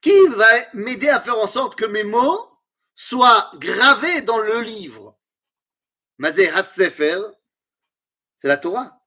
[0.01, 2.49] Qui va m'aider à faire en sorte que mes mots
[2.95, 5.17] soient gravés dans le livre?
[6.17, 7.19] Mazé sefer
[8.37, 9.01] c'est la Torah.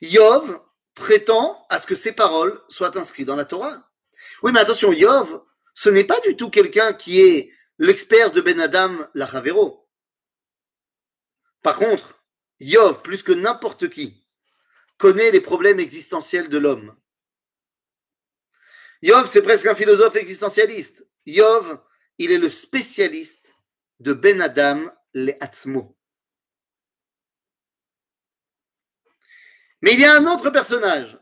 [0.00, 0.60] Yov
[0.94, 3.88] prétend à ce que ses paroles soient inscrites dans la Torah.
[4.42, 5.40] Oui, mais attention, Yov,
[5.72, 7.52] ce n'est pas du tout quelqu'un qui est
[7.82, 9.90] l'expert de Ben Adam Lachavero.
[11.62, 12.24] Par contre,
[12.60, 14.24] Yov, plus que n'importe qui,
[14.98, 16.96] connaît les problèmes existentiels de l'homme.
[19.02, 21.04] Yov, c'est presque un philosophe existentialiste.
[21.26, 21.82] Yov,
[22.18, 23.56] il est le spécialiste
[23.98, 25.98] de Ben Adam le Atzmo.
[29.80, 31.18] Mais il y a un autre personnage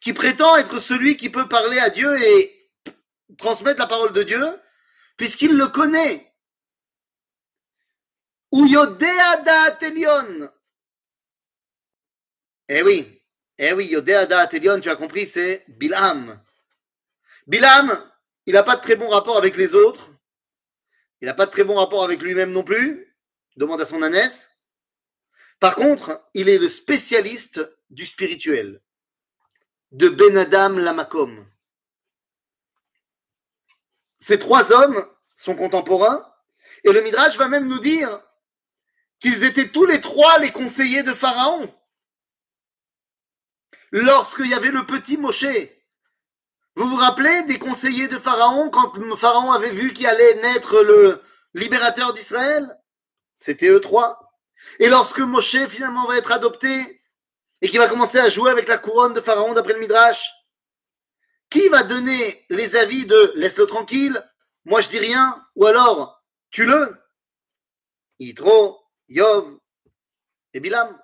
[0.00, 2.72] qui prétend être celui qui peut parler à Dieu et
[3.38, 4.60] transmettre la parole de Dieu,
[5.16, 6.34] puisqu'il le connaît.
[8.52, 9.78] Ou Yodea Da'at
[12.68, 13.22] Eh oui,
[13.58, 16.40] eh oui, tu as compris, c'est Bilam.
[17.46, 18.10] Bilam,
[18.46, 20.10] il n'a pas de très bon rapport avec les autres.
[21.20, 23.16] Il n'a pas de très bon rapport avec lui-même non plus.
[23.56, 24.50] Demande à son ânesse.
[25.60, 28.82] Par contre, il est le spécialiste du spirituel,
[29.92, 31.46] de Ben Adam Lamakom.
[34.26, 36.26] Ces trois hommes sont contemporains,
[36.82, 38.22] et le Midrash va même nous dire
[39.20, 41.70] qu'ils étaient tous les trois les conseillers de Pharaon.
[43.92, 45.44] Lorsqu'il y avait le petit Moshe,
[46.74, 51.20] vous vous rappelez des conseillers de Pharaon quand Pharaon avait vu qu'il allait naître le
[51.52, 52.80] libérateur d'Israël?
[53.36, 54.32] C'était eux trois.
[54.78, 57.02] Et lorsque Moshe finalement va être adopté
[57.60, 60.32] et qu'il va commencer à jouer avec la couronne de Pharaon d'après le Midrash,
[61.50, 64.22] qui va donner les avis de laisse-le tranquille,
[64.64, 66.96] moi je dis rien, ou alors tue-le
[68.18, 69.58] Yitro, Yov
[70.52, 70.98] et Bilam.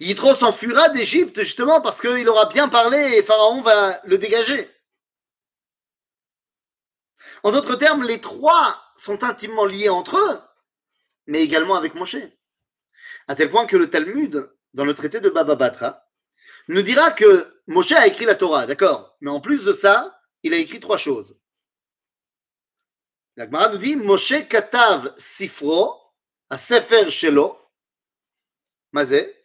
[0.00, 4.70] Yitro s'enfuira d'Égypte justement parce qu'il aura bien parlé et Pharaon va le dégager.
[7.42, 10.40] En d'autres termes, les trois sont intimement liés entre eux,
[11.26, 12.16] mais également avec Moshe.
[13.28, 16.06] À tel point que le Talmud, dans le traité de Baba Batra,
[16.68, 20.52] nous dira que Moshe a écrit la Torah, d'accord Mais en plus de ça, il
[20.52, 21.38] a écrit trois choses.
[23.36, 25.96] La Gemara nous dit Moshe katav sifro,
[26.50, 27.56] a sefer shelo,
[28.90, 29.36] mazé,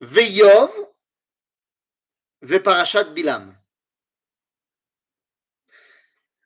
[0.00, 0.72] Veyov
[2.64, 3.54] Parashat Bilam.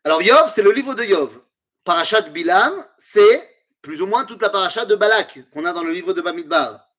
[0.02, 1.40] Alors Yov, c'est le livre de Yov.
[1.84, 5.92] Parashat Bilam, c'est plus ou moins toute la parashat de Balak qu'on a dans le
[5.92, 6.90] livre de Bamidbar.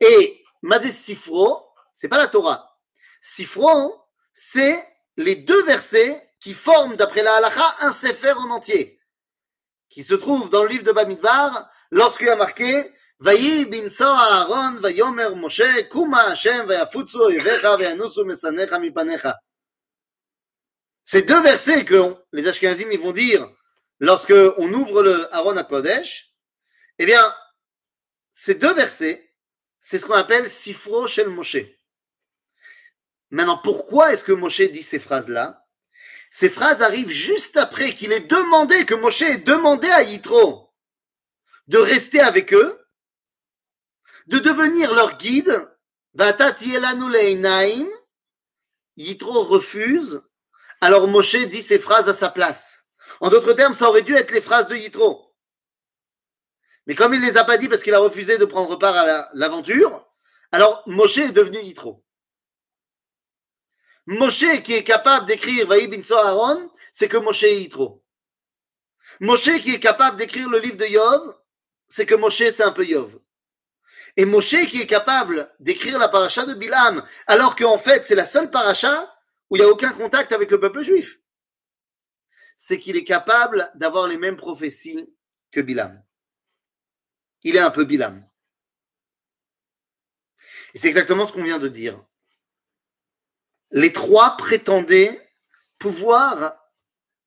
[0.00, 1.67] Et Mazé Sifro,
[1.98, 2.78] c'est pas la Torah.
[3.20, 3.92] Sifron,
[4.32, 9.00] c'est les deux versets qui forment, d'après la halakha, un sefer en entier,
[9.88, 15.30] qui se trouve dans le livre de Bamidbar, lorsqu'il a marqué Vayi binsa Aaron vayomer
[15.34, 19.36] Moshe kuma Hashem vayafutsu oivecha vayanusu mesanecha mipanecha.
[21.02, 23.50] Ces deux versets que les Ashkenazim vont dire
[23.98, 26.32] lorsque on ouvre le Aaron à Kodesh,
[27.00, 27.34] eh bien,
[28.32, 29.34] ces deux versets,
[29.80, 31.77] c'est ce qu'on appelle Sifro Shel Moshe.
[33.30, 35.66] Maintenant, pourquoi est-ce que Moshe dit ces phrases-là?
[36.30, 40.74] Ces phrases arrivent juste après qu'il ait demandé, que Moshe ait demandé à Yitro
[41.66, 42.78] de rester avec eux
[44.26, 45.68] de devenir leur guide.
[48.96, 50.22] Yitro refuse.
[50.80, 52.84] Alors Moshe dit ces phrases à sa place.
[53.20, 55.34] En d'autres termes, ça aurait dû être les phrases de Yitro.
[56.86, 58.96] Mais comme il ne les a pas dit parce qu'il a refusé de prendre part
[58.96, 60.06] à l'aventure,
[60.52, 62.04] alors Moshe est devenu Yitro.
[64.10, 68.02] Moshe qui est capable d'écrire Vaï bin Aaron, c'est que Moshe est Yitro.
[69.20, 71.36] Moshe qui est capable d'écrire le livre de Yov,
[71.88, 73.20] c'est que Moshe c'est un peu Yov.
[74.16, 78.24] Et Moshe qui est capable d'écrire la paracha de Bilam, alors qu'en fait c'est la
[78.24, 79.14] seule paracha
[79.50, 81.20] où il n'y a aucun contact avec le peuple juif,
[82.56, 85.14] c'est qu'il est capable d'avoir les mêmes prophéties
[85.50, 86.02] que Bilam.
[87.42, 88.26] Il est un peu Bilam.
[90.72, 92.02] Et c'est exactement ce qu'on vient de dire.
[93.70, 95.32] Les trois prétendaient
[95.78, 96.58] pouvoir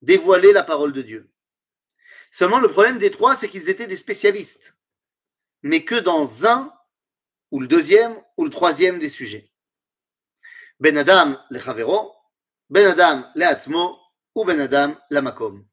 [0.02, 1.32] dévoiler la parole de Dieu.
[2.30, 4.76] Seulement le problème des trois, c'est qu'ils étaient des spécialistes,
[5.62, 6.72] mais que dans un
[7.50, 9.52] ou le deuxième ou le troisième des sujets.
[10.80, 12.12] Ben Adam le Chavero,
[12.70, 13.98] Ben Adam le Atzmo
[14.34, 15.64] ou Ben Adam la Makom.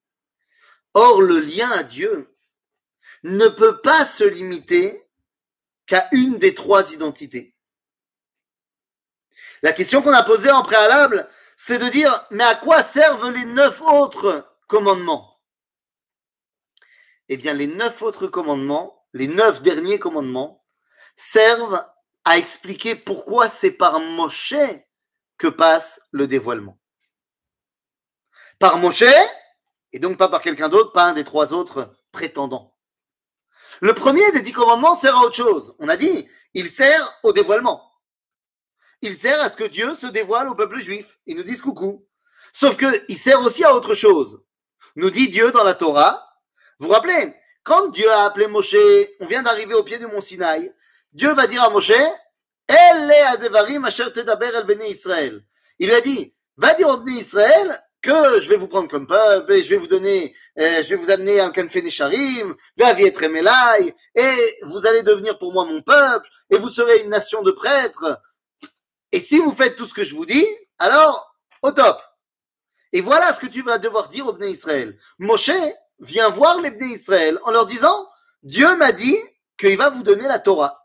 [0.93, 2.35] Or, le lien à Dieu
[3.23, 5.07] ne peut pas se limiter
[5.85, 7.55] qu'à une des trois identités.
[9.61, 13.45] La question qu'on a posée en préalable, c'est de dire, mais à quoi servent les
[13.45, 15.41] neuf autres commandements?
[17.27, 20.65] Eh bien, les neuf autres commandements, les neuf derniers commandements,
[21.15, 21.85] servent
[22.23, 24.55] à expliquer pourquoi c'est par Moshe
[25.37, 26.79] que passe le dévoilement.
[28.57, 29.03] Par Moshe,
[29.91, 32.75] et donc pas par quelqu'un d'autre, pas un des trois autres prétendants.
[33.81, 35.75] Le premier des dix commandements sert à autre chose.
[35.79, 37.88] On a dit, il sert au dévoilement.
[39.01, 41.19] Il sert à ce que Dieu se dévoile au peuple juif.
[41.25, 42.05] Ils nous disent coucou.
[42.51, 44.41] Sauf qu'il sert aussi à autre chose.
[44.95, 46.27] Nous dit Dieu dans la Torah.
[46.79, 47.33] Vous vous rappelez,
[47.63, 48.75] quand Dieu a appelé Moshe,
[49.19, 50.73] on vient d'arriver au pied du mont Sinaï,
[51.13, 51.91] Dieu va dire à Moshe,
[54.87, 55.43] Israël.
[55.79, 59.07] Il lui a dit, va dire au Bnei Israël que je vais vous prendre comme
[59.07, 64.57] peuple, et je vais vous donner, euh, je vais vous amener un kanfé Nesharim, et
[64.63, 68.21] vous allez devenir pour moi mon peuple, et vous serez une nation de prêtres.
[69.11, 70.45] Et si vous faites tout ce que je vous dis,
[70.77, 72.01] alors, au top.
[72.91, 74.99] Et voilà ce que tu vas devoir dire au Bnei Israël.
[75.19, 75.51] Moshe
[75.99, 78.09] vient voir les Israël en leur disant,
[78.43, 79.17] Dieu m'a dit
[79.57, 80.83] qu'il va vous donner la Torah.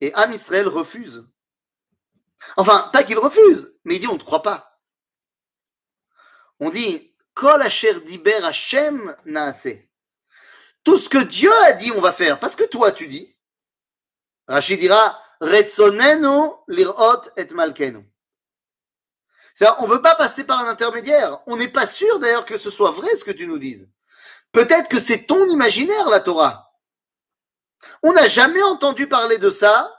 [0.00, 1.26] Et Am Israël refuse.
[2.56, 4.78] Enfin, pas qu'il refuse, mais il dit on ne te croit pas.
[6.60, 9.78] On dit Kol asher diber Hashem naase.
[10.84, 12.38] tout ce que Dieu a dit, on va faire.
[12.38, 13.36] Parce que toi, tu dis.
[14.46, 18.10] Rachid dira, Retsonenu lirot et malkenu.
[19.78, 21.38] On ne veut pas passer par un intermédiaire.
[21.46, 23.88] On n'est pas sûr d'ailleurs que ce soit vrai ce que tu nous dises.
[24.52, 26.72] Peut-être que c'est ton imaginaire, la Torah.
[28.02, 29.92] On n'a jamais entendu parler de ça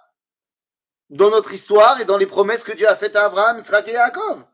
[1.10, 3.93] dans notre histoire et dans les promesses que Dieu a faites à Abraham, Yitzhak et
[3.93, 4.45] Yaakov.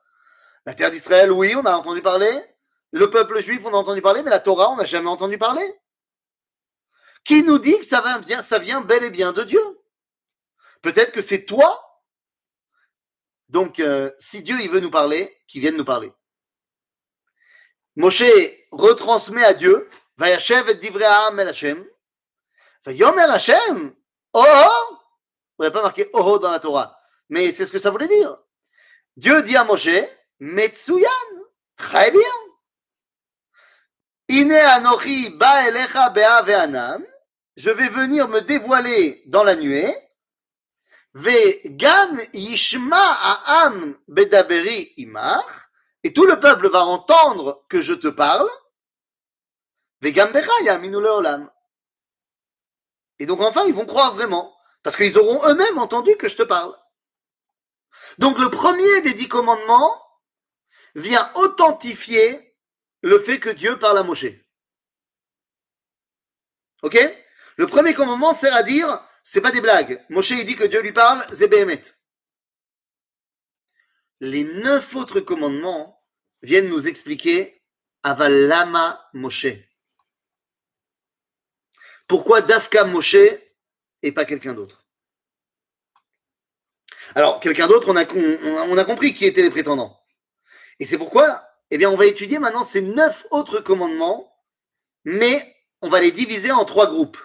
[0.66, 2.42] La terre d'Israël, oui, on a entendu parler.
[2.92, 5.68] Le peuple juif, on a entendu parler, mais la Torah, on n'a jamais entendu parler.
[7.26, 9.62] Qui nous dit que ça, vient, ça vient bel et bien de Dieu?
[10.84, 11.82] Peut-être que c'est toi.
[13.50, 16.12] Donc, euh, si Dieu il veut nous parler, qu'il vienne nous parler.
[17.96, 18.24] Moshe
[18.72, 21.86] retransmet à Dieu, Vayashev et Divream el Hashem,
[22.86, 23.96] Vayomer Hashem,
[24.34, 24.98] oh, oh
[25.58, 28.08] Vous n'avez pas marqué oh, oh dans la Torah, mais c'est ce que ça voulait
[28.08, 28.38] dire.
[29.16, 29.88] Dieu dit à Moshe,
[30.40, 31.08] Metsuyan,
[31.78, 32.22] très bien.
[34.28, 36.98] Ine anochi ba elecha bea
[37.56, 39.94] je vais venir me dévoiler dans la nuée,
[41.14, 44.96] ve gam yishma a'am bedaberi
[46.04, 48.50] et tout le peuple va entendre que je te parle,
[50.02, 51.50] ve gam becha yaminu leolam.
[53.20, 56.44] Et donc enfin, ils vont croire vraiment, parce qu'ils auront eux-mêmes entendu que je te
[56.44, 56.78] parle.
[58.18, 60.04] Donc le premier des dix commandements
[60.96, 62.58] vient authentifier
[63.02, 64.26] le fait que Dieu parle à Moshe.
[66.82, 66.98] Ok?
[67.56, 70.06] Le premier commandement sert à dire, c'est pas des blagues.
[70.10, 71.82] Moshe il dit que Dieu lui parle, Zébéhémet.
[74.20, 76.02] Les neuf autres commandements
[76.42, 77.64] viennent nous expliquer
[78.04, 79.48] Avalama Moshe.
[82.08, 83.16] Pourquoi Dafka Moshe
[84.02, 84.86] et pas quelqu'un d'autre?
[87.16, 88.06] Alors, quelqu'un d'autre, on a,
[88.68, 90.00] on a compris qui étaient les prétendants.
[90.80, 94.34] Et c'est pourquoi, eh bien, on va étudier maintenant ces neuf autres commandements,
[95.06, 97.20] mais on va les diviser en trois groupes.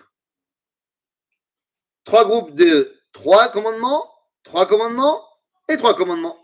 [2.09, 4.11] Trois groupes de trois commandements,
[4.43, 5.23] trois commandements
[5.69, 6.39] et trois commandements.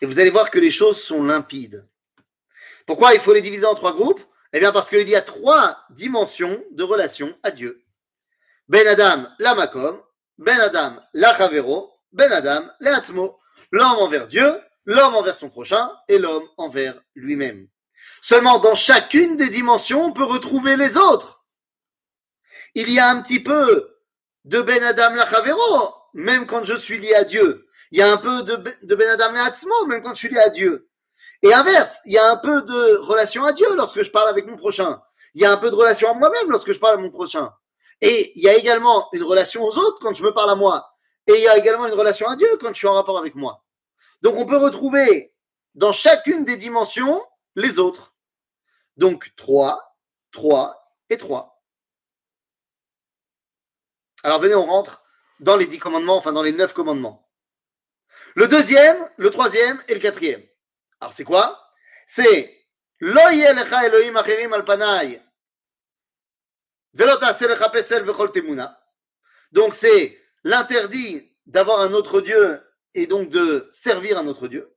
[0.00, 1.88] Et vous allez voir que les choses sont limpides.
[2.86, 4.20] Pourquoi il faut les diviser en trois groupes?
[4.52, 7.84] Eh bien, parce qu'il y a trois dimensions de relation à Dieu.
[8.66, 10.02] Ben Adam, la Makom,
[10.38, 11.38] Ben Adam, la
[12.10, 13.38] Ben Adam, la Atzmo.
[13.70, 17.68] L'homme envers Dieu, l'homme envers son prochain et l'homme envers lui-même.
[18.20, 21.35] Seulement dans chacune des dimensions, on peut retrouver les autres.
[22.78, 23.96] Il y a un petit peu
[24.44, 27.66] de Ben Adam Lachavero, même quand je suis lié à Dieu.
[27.90, 30.50] Il y a un peu de, Ben Adam Lahatzmo, même quand je suis lié à
[30.50, 30.86] Dieu.
[31.42, 34.46] Et inverse, il y a un peu de relation à Dieu lorsque je parle avec
[34.46, 35.00] mon prochain.
[35.32, 37.50] Il y a un peu de relation à moi-même lorsque je parle à mon prochain.
[38.02, 40.86] Et il y a également une relation aux autres quand je me parle à moi.
[41.26, 43.36] Et il y a également une relation à Dieu quand je suis en rapport avec
[43.36, 43.64] moi.
[44.20, 45.34] Donc on peut retrouver
[45.74, 48.14] dans chacune des dimensions les autres.
[48.98, 49.96] Donc 3,
[50.30, 50.76] 3
[51.08, 51.55] et 3.
[54.26, 55.04] Alors venez, on rentre
[55.38, 57.30] dans les dix commandements, enfin dans les neuf commandements.
[58.34, 60.42] Le deuxième, le troisième et le quatrième.
[60.98, 61.70] Alors c'est quoi?
[62.08, 62.52] C'est
[69.52, 72.60] donc c'est l'interdit d'avoir un autre Dieu
[72.94, 74.76] et donc de servir un autre Dieu.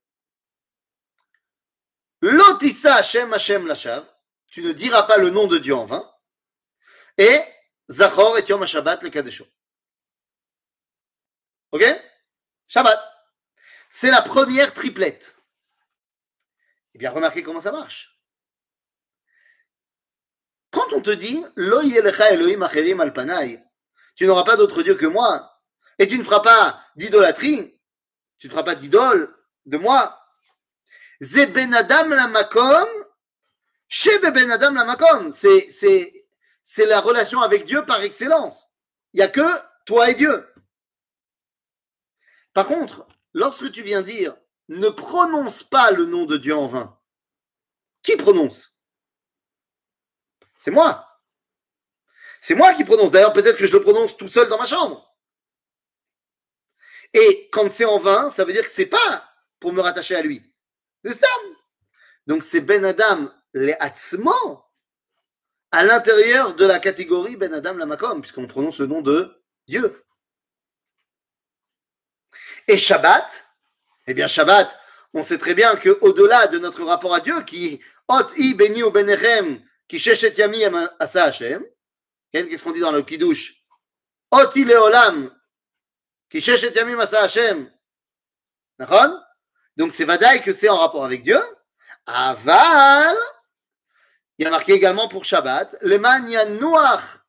[2.20, 4.06] Lotissa Hashem Hashem Lashav,
[4.46, 6.08] tu ne diras pas le nom de Dieu en vain.
[7.18, 7.42] Et
[7.90, 9.46] Zachor et Yom Shabbat le Kadesho.
[11.72, 11.84] Ok?
[12.68, 13.00] Shabbat.
[13.88, 15.36] C'est la première triplette.
[16.94, 18.20] Eh bien, remarquez comment ça marche.
[20.70, 22.64] Quand on te dit Lo Elohim
[24.14, 25.50] tu n'auras pas d'autre Dieu que moi,
[25.98, 27.80] et tu ne feras pas d'idolâtrie,
[28.38, 29.34] tu ne feras pas d'idole
[29.66, 30.16] de moi.
[31.20, 32.88] Ze ben Adam la makom,
[34.32, 35.32] ben Adam la makom.
[35.32, 36.19] C'est,
[36.70, 38.68] c'est, la relation avec Dieu par excellence.
[39.12, 39.42] Il n'y a que
[39.86, 40.48] toi et Dieu.
[42.54, 44.36] Par contre, lorsque tu viens dire
[44.68, 46.96] ne prononce pas le nom de Dieu en vain,
[48.04, 48.76] qui prononce?
[50.54, 51.08] C'est moi.
[52.40, 53.10] C'est moi qui prononce.
[53.10, 55.12] D'ailleurs, peut-être que je le prononce tout seul dans ma chambre.
[57.12, 59.28] Et quand c'est en vain, ça veut dire que c'est pas
[59.58, 60.54] pour me rattacher à lui.
[61.04, 61.20] C'est
[62.28, 64.69] Donc c'est Ben Adam les Atzmo
[65.72, 70.04] à l'intérieur de la catégorie Ben Adam la Makom, puisqu'on prononce le nom de Dieu.
[72.68, 73.44] Et Shabbat,
[74.06, 74.78] eh bien Shabbat,
[75.14, 78.82] on sait très bien que au-delà de notre rapport à Dieu, qui Ot i beni
[78.82, 80.64] ou benechem, qui sheshet yami
[80.98, 81.64] asa Hashem,
[82.32, 83.54] qu'est-ce qu'on dit dans le Kiddush?
[84.32, 85.30] Ot i leolam,
[86.28, 87.70] qui sheshet yamim asa Hashem.
[89.76, 91.40] Donc c'est vadaï que c'est en rapport avec Dieu.
[92.06, 93.16] Aval,
[94.39, 97.19] Il y a marqué également pour Shabbat, le man yanuach,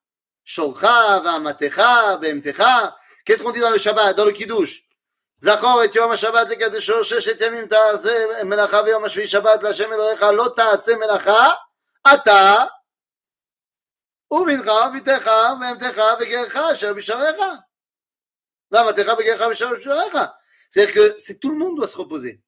[0.44, 2.96] shorcha, va'amatecha, be'emtecha.
[3.24, 4.86] Qu'est-ce qu'on dit dans le Shabbat, dans le Kiddush
[5.38, 10.52] זכור את יום השבת לקדשו ששת ימים תעשה מלאכה ויום השביעי שבת להשם אלוהיך לא
[10.56, 11.50] תעשה מלאכה
[12.14, 12.64] אתה
[14.30, 15.30] ובנך וביתך
[15.60, 17.36] ואמתך וגרך אשר בשעריך
[18.70, 20.16] ואמתך וגרך אשר בשעריך
[20.70, 22.42] C'est-à-dire que c'est tout le monde doit se reposer.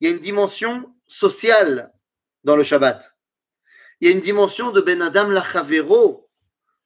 [0.00, 1.92] Il y a une dimension sociale
[2.42, 3.13] dans le Shabbat.
[4.01, 6.29] Il y a une dimension de Ben Adam Lachavero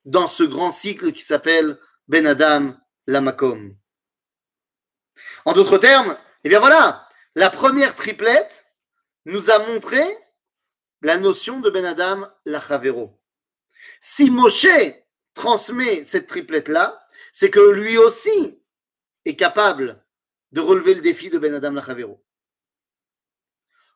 [0.05, 2.75] dans ce grand cycle qui s'appelle Ben Adam
[3.07, 3.75] Lamakom.
[5.45, 8.67] En d'autres termes, eh bien voilà, la première triplette
[9.25, 10.03] nous a montré
[11.01, 13.19] la notion de Ben Adam Lachavero.
[14.01, 14.67] Si Moshe
[15.33, 17.01] transmet cette triplette-là,
[17.33, 18.63] c'est que lui aussi
[19.25, 20.03] est capable
[20.51, 22.23] de relever le défi de Ben Adam Lachavero.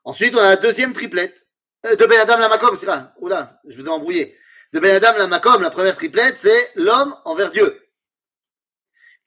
[0.03, 1.47] Ensuite, on a la deuxième triplette
[1.83, 3.13] de Ben Adam Lamakom, c'est là.
[3.17, 4.37] Oula, je vous ai embrouillé.
[4.71, 7.79] De Ben Adam Lamakom, la première triplette, c'est l'homme envers Dieu.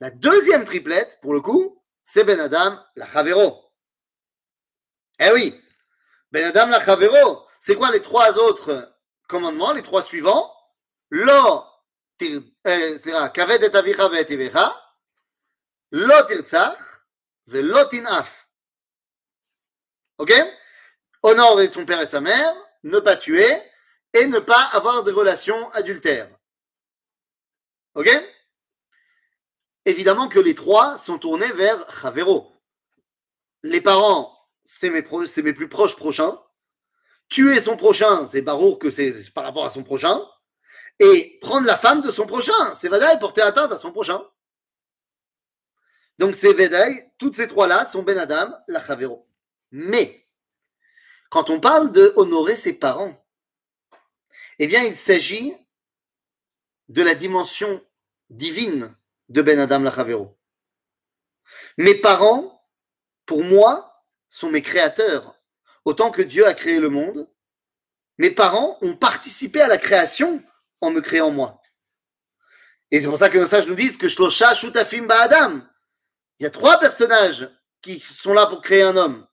[0.01, 3.73] La deuxième triplette, pour le coup, c'est Ben Adam Lachavero.
[5.19, 5.61] Eh oui,
[6.33, 8.93] Ben Adam Lachavero, c'est quoi les trois autres
[9.29, 10.53] commandements, les trois suivants?
[11.11, 11.65] Lo,
[12.23, 14.51] euh, kaved et
[15.91, 16.79] lo tirtzach,
[17.47, 18.49] ve lo tinaf.
[20.19, 20.33] Ok?
[21.27, 22.55] Honorer son père et sa mère,
[22.85, 23.49] ne pas tuer
[24.13, 26.31] et ne pas avoir des relations adultères.
[27.97, 28.09] Ok?
[29.85, 32.53] Évidemment que les trois sont tournés vers Chavero.
[33.65, 36.41] Les parents, c'est mes, pro- mes plus proches prochains.
[37.29, 40.25] Tuer son prochain, c'est Barour que c'est par rapport à son prochain.
[41.01, 44.25] Et prendre la femme de son prochain, c'est Vadaï porter atteinte à son prochain.
[46.19, 49.29] Donc c'est Vadaï, toutes ces trois-là sont Ben Adam, la Chavero.
[49.73, 50.25] Mais,
[51.31, 53.25] quand on parle de honorer ses parents,
[54.59, 55.55] eh bien, il s'agit
[56.89, 57.85] de la dimension
[58.31, 58.95] divine
[59.29, 60.39] de Ben Adam Lachavero.
[61.77, 62.65] Mes parents,
[63.27, 65.35] pour moi, sont mes créateurs.
[65.85, 67.29] Autant que Dieu a créé le monde,
[68.19, 70.43] mes parents ont participé à la création
[70.81, 71.61] en me créant moi.
[72.91, 75.69] Et c'est pour ça que nos sages nous disent que Shlosha Shutafim Ba'adam.
[76.39, 77.49] Il y a trois personnages
[77.83, 79.27] qui sont là pour créer un homme.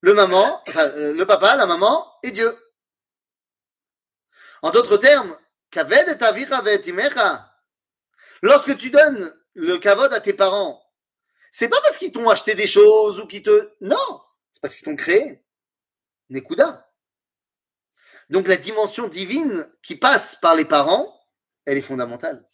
[0.00, 2.56] Le maman, enfin, euh, le papa, la maman et Dieu.
[4.62, 5.36] En d'autres termes,
[5.70, 7.52] Kaved et avicha.
[8.42, 10.82] Lorsque tu donnes le kavod à tes parents,
[11.50, 13.72] c'est pas parce qu'ils t'ont acheté des choses ou qu'ils te.
[13.80, 14.22] Non,
[14.52, 15.44] c'est parce qu'ils t'ont créé.
[16.28, 16.90] Nekuda.
[18.28, 21.14] Donc la dimension divine qui passe par les parents,
[21.64, 22.46] elle est fondamentale.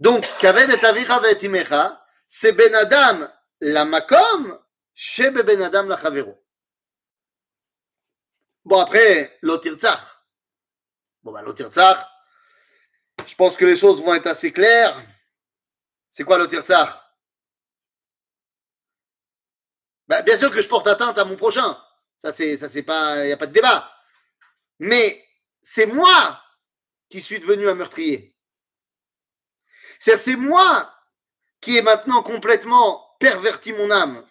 [0.00, 3.28] Donc, Kaved et avicha c'est Ben Adam
[3.60, 4.58] la makom,
[4.94, 6.43] chez Ben Adam la chavero.
[8.64, 10.00] Bon, après, l'otirtzach.
[11.22, 11.98] Bon, bah, l'otirtzach,
[13.26, 15.00] je pense que les choses vont être assez claires.
[16.10, 17.00] C'est quoi l'otirtzach
[20.08, 21.78] bah, Bien sûr que je porte atteinte à mon prochain.
[22.18, 23.90] Ça, c'est, ça, c'est pas, il n'y a pas de débat.
[24.78, 25.22] Mais
[25.62, 26.40] c'est moi
[27.10, 28.34] qui suis devenu un meurtrier.
[30.00, 30.90] C'est, c'est moi
[31.60, 34.26] qui ai maintenant complètement perverti mon âme.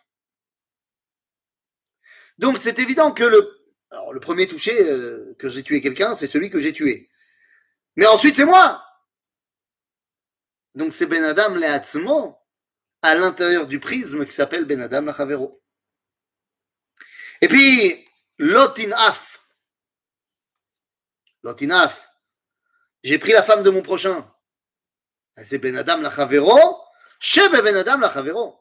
[2.39, 3.62] Donc, c'est évident que le,
[3.93, 7.11] alors, le premier touché euh, que j'ai tué quelqu'un, c'est celui que j'ai tué.
[7.95, 8.83] Mais ensuite, c'est moi.
[10.73, 12.35] Donc, c'est Ben Adam Leatzmo
[13.03, 15.63] à l'intérieur du prisme qui s'appelle Ben Adam Lachavero.
[17.41, 18.03] Et puis,
[18.39, 19.45] Lotinaf.
[21.43, 22.09] Lotinaf.
[23.03, 24.27] J'ai pris la femme de mon prochain.
[25.45, 26.81] C'est Ben Adam Lachavero.
[27.19, 28.59] Chez Ben Adam Lachavero.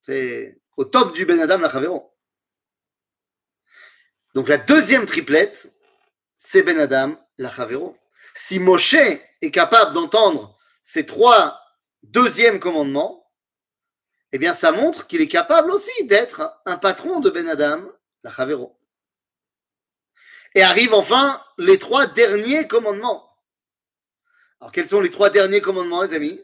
[0.00, 2.15] C'est au top du Ben Adam Lachavero.
[4.36, 5.72] Donc la deuxième triplette,
[6.36, 7.96] c'est Ben Adam Lachavero.
[8.34, 11.58] Si Moshe est capable d'entendre ces trois
[12.02, 13.32] deuxièmes commandements,
[14.32, 17.82] eh bien ça montre qu'il est capable aussi d'être un patron de Ben Adam
[18.24, 18.78] Lachavero.
[20.54, 23.34] Et arrivent enfin les trois derniers commandements.
[24.60, 26.42] Alors quels sont les trois derniers commandements, les amis?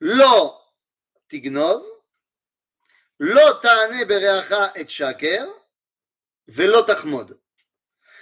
[0.00, 0.52] Lo
[1.30, 1.82] tignov,
[3.18, 5.48] lo ta'ane bereacha et shaker,
[6.48, 7.38] velo tachmod.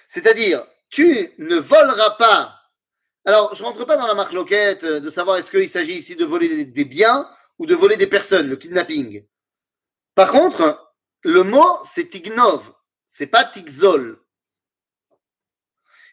[0.06, 2.60] C'est-à-dire, tu ne voleras pas.
[3.24, 6.14] Alors, je ne rentre pas dans la marque loquette de savoir est-ce qu'il s'agit ici
[6.14, 9.26] de voler des biens ou de voler des personnes, le kidnapping.
[10.14, 12.72] Par contre, le mot, c'est tignov,
[13.08, 14.22] c'est pas tigzol.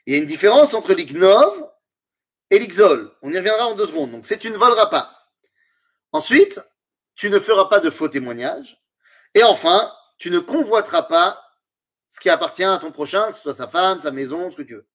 [0.06, 1.70] Il y a une différence entre l'ignov
[2.50, 3.16] et l'ixol.
[3.22, 4.12] On y reviendra en deux secondes.
[4.12, 5.30] Donc, c'est tu ne voleras pas.
[6.12, 6.60] Ensuite,
[7.16, 8.82] tu ne feras pas de faux témoignages.
[9.34, 11.42] Et enfin, tu ne convoiteras pas
[12.14, 14.62] ce qui appartient à ton prochain, que ce soit sa femme, sa maison, ce que
[14.62, 14.88] tu veux.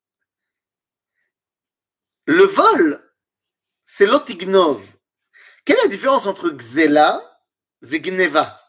[2.27, 3.13] Le vol,
[3.85, 4.81] c'est l'otignov.
[5.65, 7.43] Quelle est la différence entre Xela
[7.91, 8.63] et Gneva?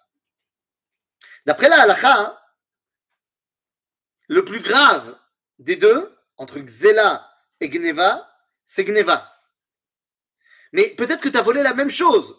[1.46, 2.40] D'après la halakha, hein,
[4.28, 5.20] le plus grave
[5.60, 8.36] des deux, entre Xela et Gneva,
[8.66, 9.32] c'est Gneva.
[10.72, 12.36] Mais peut-être que tu as volé la même chose.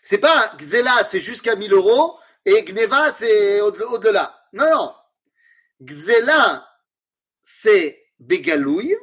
[0.00, 2.18] C'est pas Xela, c'est jusqu'à 1000 euros,
[2.48, 4.48] et Gneva, c'est au-delà.
[4.52, 4.94] Non, non.
[5.82, 6.66] Xela,
[7.42, 8.96] c'est Bégalouille,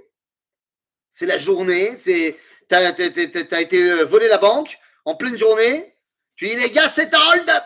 [1.11, 2.37] c'est la journée, c'est
[2.67, 5.95] tu as, été euh, volé la banque en pleine journée,
[6.35, 7.63] tu dis les gars, c'est un hold-up.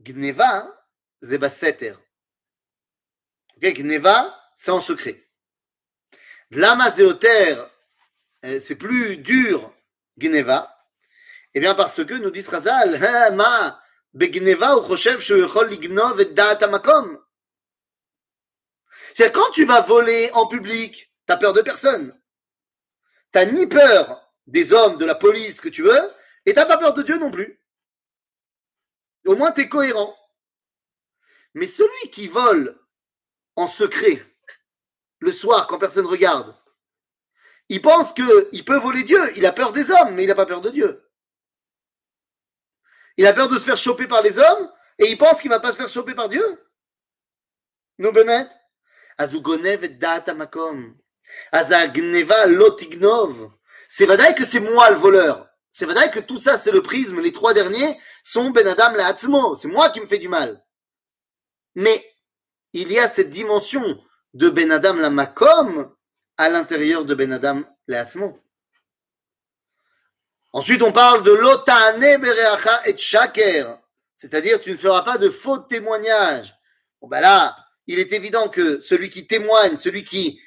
[0.00, 0.86] Gneva,
[1.22, 1.94] c'est Basseter.
[3.60, 5.26] Gneva, c'est en secret.
[6.50, 9.72] Lama euh, c'est plus dur,
[10.18, 10.79] Gneva.
[11.54, 13.82] Eh bien, parce que nous dit Razal, hein, ma,
[14.12, 15.18] Begneva ou et.
[19.14, 22.20] C'est quand tu vas voler en public, T'as peur de personne.
[23.30, 26.10] T'as ni peur des hommes, de la police que tu veux,
[26.44, 27.62] et t'as pas peur de Dieu non plus.
[29.26, 30.18] Au moins, tu es cohérent.
[31.54, 32.76] Mais celui qui vole
[33.54, 34.20] en secret,
[35.20, 36.52] le soir, quand personne regarde,
[37.68, 39.20] il pense qu'il peut voler Dieu.
[39.36, 41.08] Il a peur des hommes, mais il n'a pas peur de Dieu.
[43.16, 45.56] Il a peur de se faire choper par les hommes, et il pense qu'il ne
[45.56, 46.44] va pas se faire choper par Dieu.
[47.98, 48.12] Nous,
[52.46, 53.50] lotignov.
[53.88, 55.48] C'est vrai que c'est moi le voleur.
[55.70, 57.20] C'est vrai que tout ça, c'est le prisme.
[57.20, 60.64] Les trois derniers sont Ben Adam la C'est moi qui me fais du mal.
[61.74, 62.04] Mais
[62.72, 64.00] il y a cette dimension
[64.34, 65.94] de Ben Adam la Makom
[66.36, 68.06] à l'intérieur de Ben Adam la
[70.52, 73.78] Ensuite, on parle de l'otane bereacha et shaker.
[74.16, 76.54] C'est-à-dire, tu ne feras pas de faux témoignages.
[77.00, 80.40] Bon, ben là, il est évident que celui qui témoigne, celui qui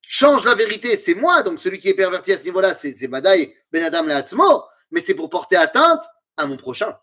[0.00, 3.54] change la vérité, c'est moi, donc celui qui est perverti à ce niveau-là, c'est Madaï
[3.70, 6.02] Ben Adam Leatzmo, mais c'est pour porter atteinte
[6.36, 6.98] à mon prochain.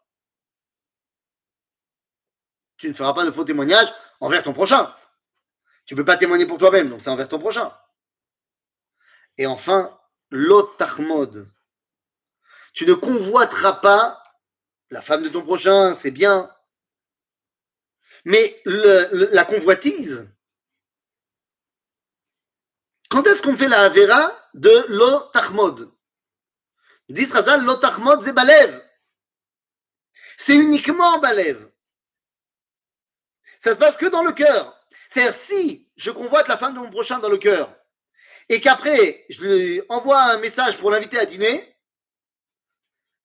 [2.77, 4.93] Tu ne feras pas de faux témoignages envers ton prochain.
[5.85, 7.73] Tu ne peux pas témoigner pour toi-même, donc c'est envers ton prochain.
[9.37, 9.97] Et enfin,
[10.29, 11.52] l'otachmod.
[12.73, 14.23] Tu ne convoiteras pas
[14.89, 16.53] la femme de ton prochain, c'est bien.
[18.25, 20.29] Mais la convoitise,
[23.09, 25.91] quand est-ce qu'on fait la Avera de l'otachmod
[27.09, 28.83] Dit Razal, l'otachmod, c'est Balev.
[30.37, 31.69] C'est uniquement Balev.
[33.59, 34.79] Ça se passe que dans le cœur.
[35.09, 37.75] C'est-à-dire, si je convoite la femme de mon prochain dans le cœur,
[38.49, 41.72] et qu'après, je lui envoie un message pour l'inviter à dîner,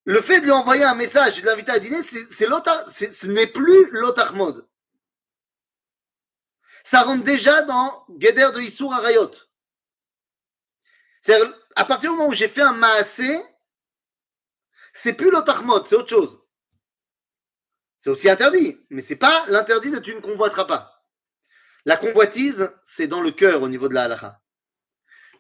[0.09, 3.47] le fait de lui envoyer un message et de l'inviter à dîner, c'est, ce n'est
[3.47, 4.67] plus l'otachmod.
[6.83, 9.31] Ça rentre déjà dans Geder de Issour Arayot.
[11.21, 11.39] C'est
[11.77, 13.39] à partir du moment où j'ai fait un maasé,
[14.95, 16.41] c'est plus l'otachmod, c'est autre chose.
[17.99, 21.05] C'est aussi interdit, mais c'est pas l'interdit de tu ne convoiteras pas.
[21.85, 24.41] La convoitise, c'est dans le cœur au niveau de la halakha.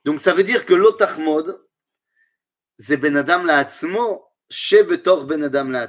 [0.04, 1.66] Donc ça veut dire que l'otachmod,
[2.78, 3.56] c'est ben adam la
[5.26, 5.84] ben adam.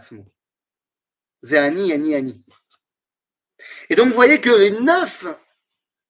[3.89, 5.25] Et donc vous voyez que les neuf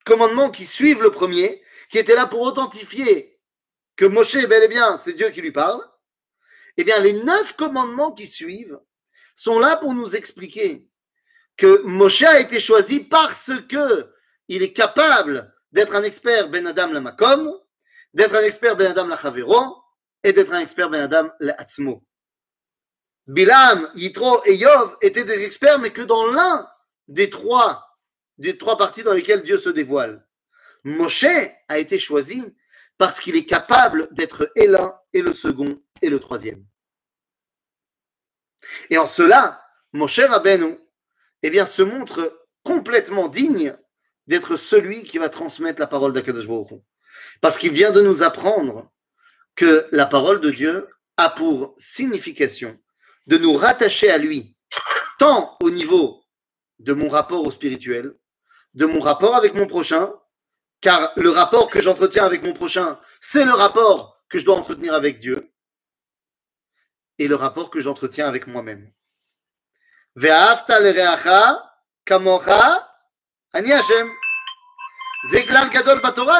[0.05, 3.39] commandements qui suivent le premier, qui étaient là pour authentifier
[3.95, 5.81] que Moshe, bel et bien, c'est Dieu qui lui parle,
[6.77, 8.79] eh bien, les neuf commandements qui suivent
[9.35, 10.87] sont là pour nous expliquer
[11.57, 14.09] que Moshe a été choisi parce que
[14.47, 17.53] il est capable d'être un expert Ben Adam la Makom,
[18.13, 19.83] d'être un expert Ben Adam la Chavero
[20.23, 22.03] et d'être un expert Ben Adam la Atzmo.
[23.29, 26.67] Bilam, Yitro et Yov étaient des experts, mais que dans l'un
[27.07, 27.95] des trois,
[28.39, 30.25] des trois parties dans lesquelles Dieu se dévoile.
[30.83, 31.27] Moshe
[31.67, 32.57] a été choisi
[32.97, 36.65] parce qu'il est capable d'être et l'un et le second et le troisième.
[38.89, 39.63] Et en cela,
[39.93, 40.79] mon cher Abeno,
[41.43, 43.77] eh bien, se montre complètement digne
[44.25, 46.81] d'être celui qui va transmettre la parole d'Akadosh Baruch
[47.41, 48.91] Parce qu'il vient de nous apprendre
[49.53, 52.79] que la parole de Dieu a pour signification
[53.29, 54.57] de nous rattacher à lui,
[55.19, 56.25] tant au niveau
[56.79, 58.15] de mon rapport au spirituel,
[58.73, 60.11] de mon rapport avec mon prochain,
[60.81, 64.95] car le rapport que j'entretiens avec mon prochain, c'est le rapport que je dois entretenir
[64.95, 65.51] avec Dieu
[67.19, 68.91] et le rapport que j'entretiens avec moi-même.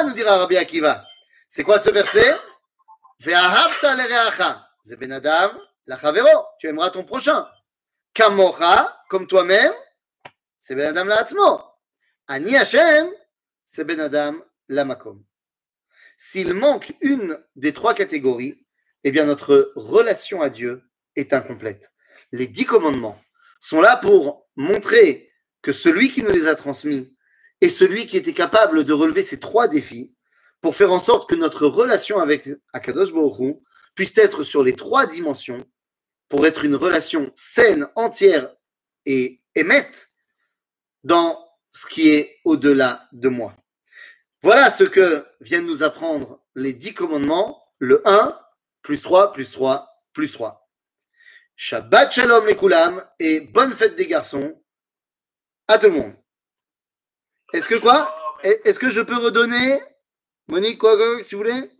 [0.02, 1.04] nous dira Rabbi Akiva.
[1.48, 2.36] C'est quoi ce verset?
[5.86, 6.46] La chavero.
[6.58, 7.48] Tu aimeras ton prochain.
[8.14, 9.72] Kamocha, comme toi-même,
[10.58, 11.64] c'est Ben Adam.
[12.26, 13.10] Ani Hashem,
[13.66, 14.36] c'est Ben Adam
[14.68, 15.24] Lamakom.
[16.16, 18.66] S'il manque une des trois catégories,
[19.04, 20.82] eh bien notre relation à Dieu
[21.16, 21.90] est incomplète.
[22.32, 23.18] Les dix commandements
[23.60, 27.16] sont là pour montrer que celui qui nous les a transmis
[27.60, 30.14] est celui qui était capable de relever ces trois défis
[30.60, 33.56] pour faire en sorte que notre relation avec Akadosh Baruch
[33.94, 35.66] puisse être sur les trois dimensions
[36.28, 38.54] pour être une relation saine, entière
[39.04, 40.10] et émette
[41.02, 43.54] dans ce qui est au-delà de moi.
[44.42, 48.38] Voilà ce que viennent nous apprendre les dix commandements, le 1,
[48.82, 50.70] plus 3, plus 3, plus 3.
[51.56, 54.62] Shabbat Shalom les Koulam et bonne fête des garçons
[55.68, 56.14] à tout le monde.
[57.52, 58.14] Est-ce que quoi?
[58.42, 59.78] Est-ce que je peux redonner?
[60.48, 61.70] Monique, quoi, quoi si vous voulez?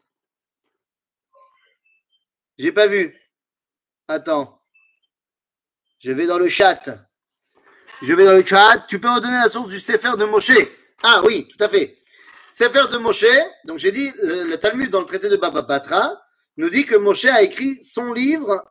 [2.61, 3.17] J'ai pas vu.
[4.07, 4.61] Attends.
[5.99, 6.83] Je vais dans le chat.
[8.03, 8.85] Je vais dans le chat.
[8.87, 10.53] Tu peux redonner la source du Sefer de Moshe
[11.03, 11.97] Ah oui, tout à fait.
[12.53, 13.25] Sefer de Moshe,
[13.65, 16.21] donc j'ai dit, le, Talmud dans le traité de Baba Batra
[16.59, 18.63] nous dit que Moshe a écrit son livre,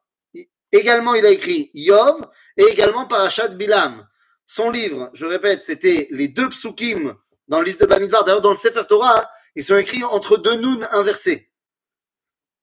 [0.71, 2.27] également il a écrit Yov
[2.57, 4.07] et également Parashat Bilam.
[4.45, 7.15] Son livre, je répète, c'était les deux psukim
[7.47, 8.23] dans le livre de Bamidbar.
[8.23, 11.48] D'ailleurs, dans le Sefer Torah, ils sont écrits entre deux nouns inversés.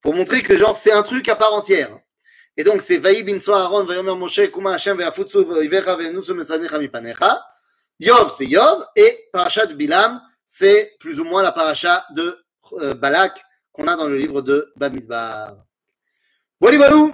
[0.02, 1.98] Pour montrer que genre c'est un truc à part entière.
[2.56, 7.44] Et donc c'est Vaï bin Aaron, Vayomer Moshe, Kuma Hashem, Ve'afutsu, Ve'ivecha, Ve'nusu Mesanecha Mipanecha.
[7.98, 12.44] Yov, c'est Yov, et Parashat Bilam, c'est plus ou moins la paracha de
[12.74, 13.42] euh, Balak
[13.72, 15.56] qu'on a dans le livre de Bamidbar.
[16.60, 17.12] Voilà, voilà.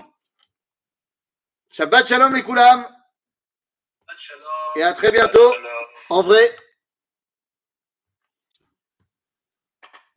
[1.70, 2.87] Shabbat shalom les koulam.
[4.76, 5.55] Et à très bientôt.
[6.11, 6.55] En vrai.